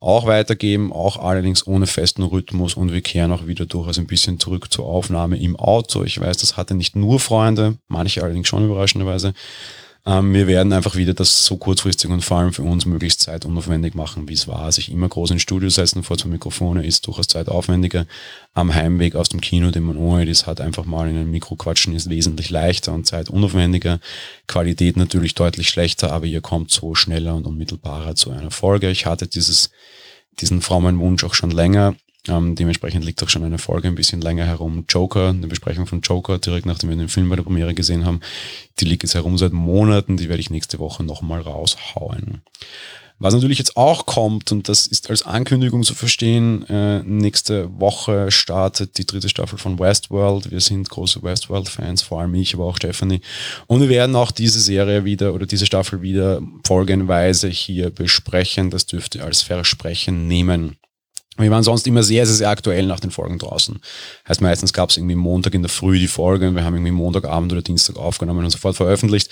auch 0.00 0.26
weitergeben, 0.26 0.92
auch 0.92 1.16
allerdings 1.16 1.66
ohne 1.66 1.86
festen 1.86 2.22
Rhythmus 2.22 2.74
und 2.74 2.92
wir 2.92 3.00
kehren 3.00 3.32
auch 3.32 3.46
wieder 3.46 3.66
durchaus 3.66 3.98
ein 3.98 4.06
bisschen 4.06 4.38
zurück 4.38 4.72
zur 4.72 4.86
Aufnahme 4.86 5.38
im 5.38 5.56
Auto. 5.56 6.04
Ich 6.04 6.20
weiß, 6.20 6.36
das 6.38 6.56
hatte 6.56 6.74
nicht 6.74 6.94
nur 6.94 7.18
Freunde, 7.18 7.78
manche 7.88 8.22
allerdings 8.22 8.48
schon 8.48 8.64
überraschenderweise. 8.64 9.34
Ähm, 10.08 10.32
wir 10.32 10.46
werden 10.46 10.72
einfach 10.72 10.96
wieder 10.96 11.12
das 11.12 11.44
so 11.44 11.58
kurzfristig 11.58 12.08
und 12.08 12.24
vor 12.24 12.38
allem 12.38 12.54
für 12.54 12.62
uns 12.62 12.86
möglichst 12.86 13.20
zeitaufwendig 13.20 13.94
machen, 13.94 14.26
wie 14.26 14.32
es 14.32 14.48
war. 14.48 14.72
Sich 14.72 14.90
immer 14.90 15.06
groß 15.06 15.32
ins 15.32 15.42
Studio 15.42 15.68
setzen 15.68 16.02
vor 16.02 16.16
zwei 16.16 16.30
Mikrofone 16.30 16.86
ist 16.86 17.06
durchaus 17.06 17.28
zeitaufwendiger. 17.28 18.06
Am 18.54 18.74
Heimweg 18.74 19.14
aus 19.14 19.28
dem 19.28 19.42
Kino, 19.42 19.70
den 19.70 19.82
man 19.82 19.98
ohne 19.98 20.24
das 20.24 20.46
hat, 20.46 20.62
einfach 20.62 20.86
mal 20.86 21.10
in 21.10 21.18
ein 21.18 21.30
Mikro 21.30 21.56
quatschen, 21.56 21.94
ist 21.94 22.08
wesentlich 22.08 22.48
leichter 22.48 22.94
und 22.94 23.06
zeitunaufwendiger. 23.06 24.00
Qualität 24.46 24.96
natürlich 24.96 25.34
deutlich 25.34 25.68
schlechter, 25.68 26.10
aber 26.10 26.24
ihr 26.24 26.40
kommt 26.40 26.70
so 26.70 26.94
schneller 26.94 27.34
und 27.34 27.46
unmittelbarer 27.46 28.14
zu 28.14 28.30
einer 28.30 28.50
Folge. 28.50 28.90
Ich 28.90 29.04
hatte 29.04 29.26
dieses, 29.26 29.68
diesen 30.40 30.62
frommen 30.62 31.00
Wunsch 31.00 31.22
auch 31.22 31.34
schon 31.34 31.50
länger 31.50 31.96
ähm, 32.28 32.54
dementsprechend 32.54 33.04
liegt 33.04 33.22
auch 33.22 33.28
schon 33.28 33.44
eine 33.44 33.58
Folge 33.58 33.88
ein 33.88 33.94
bisschen 33.94 34.20
länger 34.20 34.44
herum. 34.44 34.84
Joker, 34.88 35.28
eine 35.28 35.46
Besprechung 35.46 35.86
von 35.86 36.00
Joker, 36.00 36.38
direkt 36.38 36.66
nachdem 36.66 36.90
wir 36.90 36.96
den 36.96 37.08
Film 37.08 37.28
bei 37.28 37.36
der 37.36 37.42
Premiere 37.42 37.74
gesehen 37.74 38.04
haben, 38.04 38.20
die 38.80 38.84
liegt 38.84 39.02
jetzt 39.02 39.14
herum 39.14 39.38
seit 39.38 39.52
Monaten, 39.52 40.16
die 40.16 40.28
werde 40.28 40.40
ich 40.40 40.50
nächste 40.50 40.78
Woche 40.78 41.04
nochmal 41.04 41.40
raushauen. 41.40 42.42
Was 43.20 43.34
natürlich 43.34 43.58
jetzt 43.58 43.76
auch 43.76 44.06
kommt, 44.06 44.52
und 44.52 44.68
das 44.68 44.86
ist 44.86 45.10
als 45.10 45.24
Ankündigung 45.24 45.82
zu 45.82 45.94
verstehen, 45.94 46.64
äh, 46.68 47.02
nächste 47.02 47.68
Woche 47.80 48.30
startet 48.30 48.96
die 48.96 49.06
dritte 49.06 49.28
Staffel 49.28 49.58
von 49.58 49.80
Westworld. 49.80 50.52
Wir 50.52 50.60
sind 50.60 50.88
große 50.88 51.20
Westworld-Fans, 51.24 52.02
vor 52.02 52.20
allem 52.20 52.34
ich, 52.36 52.54
aber 52.54 52.66
auch 52.66 52.76
Stephanie. 52.76 53.20
Und 53.66 53.80
wir 53.80 53.88
werden 53.88 54.14
auch 54.14 54.30
diese 54.30 54.60
Serie 54.60 55.04
wieder 55.04 55.34
oder 55.34 55.46
diese 55.46 55.66
Staffel 55.66 56.00
wieder 56.00 56.40
folgenweise 56.64 57.48
hier 57.48 57.90
besprechen. 57.90 58.70
Das 58.70 58.86
dürft 58.86 59.16
ihr 59.16 59.24
als 59.24 59.42
Versprechen 59.42 60.28
nehmen. 60.28 60.76
Wir 61.38 61.50
waren 61.50 61.62
sonst 61.62 61.86
immer 61.86 62.02
sehr, 62.02 62.26
sehr, 62.26 62.34
sehr 62.34 62.48
aktuell 62.50 62.86
nach 62.86 63.00
den 63.00 63.10
Folgen 63.10 63.38
draußen. 63.38 63.80
Heißt, 64.28 64.40
meistens 64.40 64.72
gab 64.72 64.90
es 64.90 64.96
irgendwie 64.96 65.14
Montag 65.14 65.54
in 65.54 65.62
der 65.62 65.68
Früh 65.68 65.98
die 65.98 66.08
Folge 66.08 66.48
und 66.48 66.56
wir 66.56 66.64
haben 66.64 66.74
irgendwie 66.74 66.92
Montagabend 66.92 67.52
oder 67.52 67.62
Dienstag 67.62 67.96
aufgenommen 67.96 68.44
und 68.44 68.50
sofort 68.50 68.76
veröffentlicht. 68.76 69.30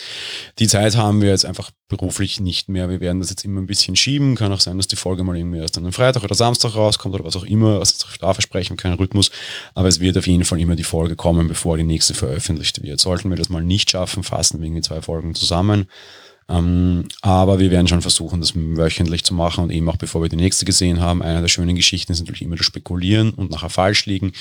Die 0.59 0.69
Zeit 0.69 0.97
haben 0.97 1.21
wir 1.21 1.31
jetzt 1.31 1.45
einfach 1.45 1.71
beruflich 1.89 2.41
nicht 2.41 2.69
mehr. 2.69 2.89
Wir 2.89 3.01
werden 3.01 3.21
das 3.21 3.31
jetzt 3.31 3.45
immer 3.45 3.61
ein 3.61 3.67
bisschen 3.67 3.97
schieben. 3.97 4.37
Kann 4.37 4.53
auch 4.53 4.61
sein, 4.61 4.77
dass 4.77 4.87
die 4.87 4.97
Folge 4.97 5.25
mal 5.25 5.37
irgendwie 5.37 5.59
erst 5.59 5.79
an 5.79 5.91
Freitag 5.93 6.23
oder 6.25 6.35
Samstag 6.35 6.75
rauskommt 6.75 7.15
oder 7.15 7.25
was 7.25 7.37
auch 7.37 7.45
immer. 7.45 7.79
Also 7.79 8.07
da 8.21 8.33
versprechen, 8.35 8.77
kein 8.77 8.95
Rhythmus. 8.95 9.31
Aber 9.75 9.89
es 9.89 10.01
wird 10.01 10.17
auf 10.17 10.27
jeden 10.27 10.45
Fall 10.45 10.61
immer 10.61 10.77
die 10.77 10.85
Folge 10.85 11.17
kommen, 11.17 11.49
bevor 11.49 11.77
die 11.77 11.85
nächste 11.85 12.15
veröffentlicht 12.15 12.83
wird. 12.83 13.01
Sollten 13.01 13.31
wir 13.31 13.37
das 13.37 13.49
mal 13.49 13.63
nicht 13.63 13.91
schaffen, 13.91 14.23
fassen 14.23 14.61
wir 14.61 14.67
irgendwie 14.67 14.83
zwei 14.83 15.03
Folgen 15.03 15.35
zusammen. 15.35 15.87
Ähm, 16.49 17.09
aber 17.23 17.59
wir 17.59 17.73
werden 17.73 17.89
schon 17.89 18.03
versuchen, 18.03 18.41
das 18.41 18.53
wöchentlich 18.55 19.25
zu 19.25 19.35
machen 19.35 19.65
und 19.65 19.71
eben 19.71 19.89
auch 19.89 19.97
bevor 19.97 20.23
wir 20.23 20.29
die 20.29 20.37
nächste 20.37 20.65
gesehen 20.65 21.01
haben. 21.01 21.21
Eine 21.23 21.41
der 21.41 21.49
schönen 21.49 21.75
Geschichten 21.75 22.13
ist 22.13 22.21
natürlich 22.21 22.43
immer 22.43 22.57
das 22.57 22.67
Spekulieren 22.67 23.31
und 23.31 23.51
nachher 23.51 23.69
falsch 23.69 24.07
liegen. 24.07 24.33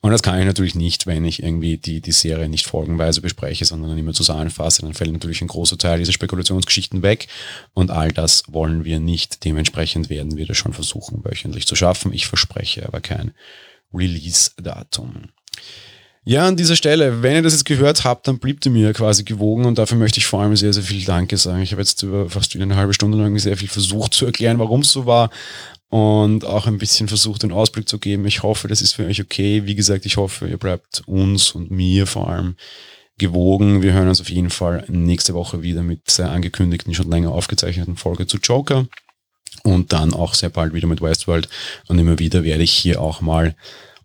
Und 0.00 0.10
das 0.10 0.22
kann 0.22 0.38
ich 0.40 0.44
natürlich 0.44 0.74
nicht, 0.74 1.06
wenn 1.06 1.24
ich 1.24 1.42
irgendwie 1.42 1.76
die, 1.76 2.00
die 2.00 2.12
Serie 2.12 2.48
nicht 2.48 2.66
folgenweise 2.66 3.20
bespreche, 3.20 3.64
sondern 3.64 3.90
dann 3.90 3.98
immer 3.98 4.12
zusammenfasse. 4.12 4.82
Dann 4.82 4.94
fällt 4.94 5.12
natürlich 5.12 5.40
ein 5.40 5.48
großer 5.48 5.78
Teil 5.78 5.98
dieser 5.98 6.12
Spekulationsgeschichten 6.12 7.02
weg. 7.02 7.28
Und 7.74 7.92
all 7.92 8.10
das 8.10 8.42
wollen 8.48 8.84
wir 8.84 8.98
nicht. 8.98 9.44
Dementsprechend 9.44 10.10
werden 10.10 10.36
wir 10.36 10.46
das 10.46 10.56
schon 10.56 10.72
versuchen, 10.72 11.24
wöchentlich 11.24 11.66
zu 11.66 11.76
schaffen. 11.76 12.12
Ich 12.12 12.26
verspreche 12.26 12.86
aber 12.86 13.00
kein 13.00 13.32
Release-Datum. 13.94 15.28
Ja, 16.24 16.46
an 16.46 16.56
dieser 16.56 16.76
Stelle, 16.76 17.22
wenn 17.22 17.34
ihr 17.34 17.42
das 17.42 17.52
jetzt 17.52 17.64
gehört 17.64 18.04
habt, 18.04 18.28
dann 18.28 18.38
blieb 18.38 18.64
ihr 18.64 18.70
mir 18.70 18.92
quasi 18.92 19.24
gewogen 19.24 19.64
und 19.64 19.76
dafür 19.76 19.98
möchte 19.98 20.18
ich 20.18 20.26
vor 20.26 20.40
allem 20.40 20.54
sehr, 20.54 20.72
sehr 20.72 20.84
viel 20.84 21.04
Danke 21.04 21.36
sagen. 21.36 21.62
Ich 21.62 21.72
habe 21.72 21.82
jetzt 21.82 22.00
über 22.04 22.30
fast 22.30 22.54
eine 22.54 22.76
halbe 22.76 22.94
Stunde 22.94 23.18
lang 23.18 23.36
sehr 23.40 23.56
viel 23.56 23.68
versucht 23.68 24.14
zu 24.14 24.26
erklären, 24.26 24.60
warum 24.60 24.82
es 24.82 24.92
so 24.92 25.04
war 25.04 25.30
und 25.88 26.44
auch 26.44 26.68
ein 26.68 26.78
bisschen 26.78 27.08
versucht, 27.08 27.42
den 27.42 27.50
Ausblick 27.50 27.88
zu 27.88 27.98
geben. 27.98 28.24
Ich 28.24 28.44
hoffe, 28.44 28.68
das 28.68 28.82
ist 28.82 28.92
für 28.92 29.04
euch 29.04 29.20
okay. 29.20 29.66
Wie 29.66 29.74
gesagt, 29.74 30.06
ich 30.06 30.16
hoffe, 30.16 30.46
ihr 30.46 30.58
bleibt 30.58 31.02
uns 31.06 31.50
und 31.50 31.72
mir 31.72 32.06
vor 32.06 32.30
allem 32.30 32.54
gewogen. 33.18 33.82
Wir 33.82 33.92
hören 33.92 34.08
uns 34.08 34.20
auf 34.20 34.30
jeden 34.30 34.50
Fall 34.50 34.84
nächste 34.86 35.34
Woche 35.34 35.62
wieder 35.62 35.82
mit 35.82 36.16
der 36.18 36.30
angekündigten, 36.30 36.94
schon 36.94 37.10
länger 37.10 37.32
aufgezeichneten 37.32 37.96
Folge 37.96 38.28
zu 38.28 38.38
Joker 38.38 38.86
und 39.64 39.92
dann 39.92 40.14
auch 40.14 40.34
sehr 40.34 40.50
bald 40.50 40.72
wieder 40.72 40.86
mit 40.86 41.02
Westworld 41.02 41.48
und 41.88 41.98
immer 41.98 42.20
wieder 42.20 42.44
werde 42.44 42.62
ich 42.62 42.72
hier 42.72 43.00
auch 43.00 43.20
mal 43.20 43.56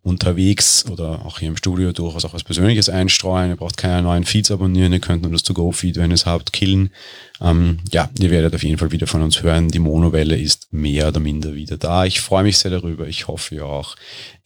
unterwegs 0.08 0.86
oder 0.89 1.26
auch 1.26 1.39
hier 1.39 1.50
im 1.50 1.58
Studio 1.58 1.91
durchaus 1.91 2.24
auch 2.24 2.34
was 2.34 2.43
Persönliches 2.43 2.89
einstreuen. 2.89 3.50
Ihr 3.50 3.58
braucht 3.58 3.78
keine 3.78 4.04
neuen 4.04 4.24
Feeds 4.24 4.50
abonnieren, 4.52 4.93
ihr 4.93 5.00
könnt 5.00 5.24
nur 5.24 5.32
das 5.32 5.43
To-Go-Feed, 5.43 5.98
wenn 5.98 6.12
ihr 6.12 6.15
es 6.15 6.26
habt, 6.26 6.54
killen. 6.54 6.91
Ähm, 7.41 7.80
ja, 7.91 8.10
ihr 8.20 8.32
werdet 8.32 8.56
auf 8.56 8.63
jeden 8.63 8.78
Fall 8.78 8.91
wieder 8.91 9.06
von 9.06 9.22
uns 9.22 9.43
hören. 9.43 9.67
Die 9.67 9.80
Monowelle 9.80 10.38
ist 10.38 10.72
mehr 10.72 11.10
oder 11.10 11.20
minder 11.20 11.54
wieder 11.54 11.78
da. 11.78 12.06
Ich 12.06 12.22
freue 12.22 12.43
mich 12.43 12.58
sehr 12.58 12.72
darüber. 12.72 13.08
Ich 13.08 13.28
hoffe 13.28 13.56
ihr 13.56 13.65
auch. 13.65 13.96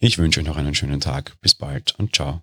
Ich 0.00 0.18
wünsche 0.18 0.40
euch 0.40 0.46
noch 0.46 0.56
einen 0.56 0.74
schönen 0.74 1.00
Tag. 1.00 1.36
Bis 1.40 1.54
bald 1.54 1.94
und 1.98 2.14
ciao. 2.14 2.42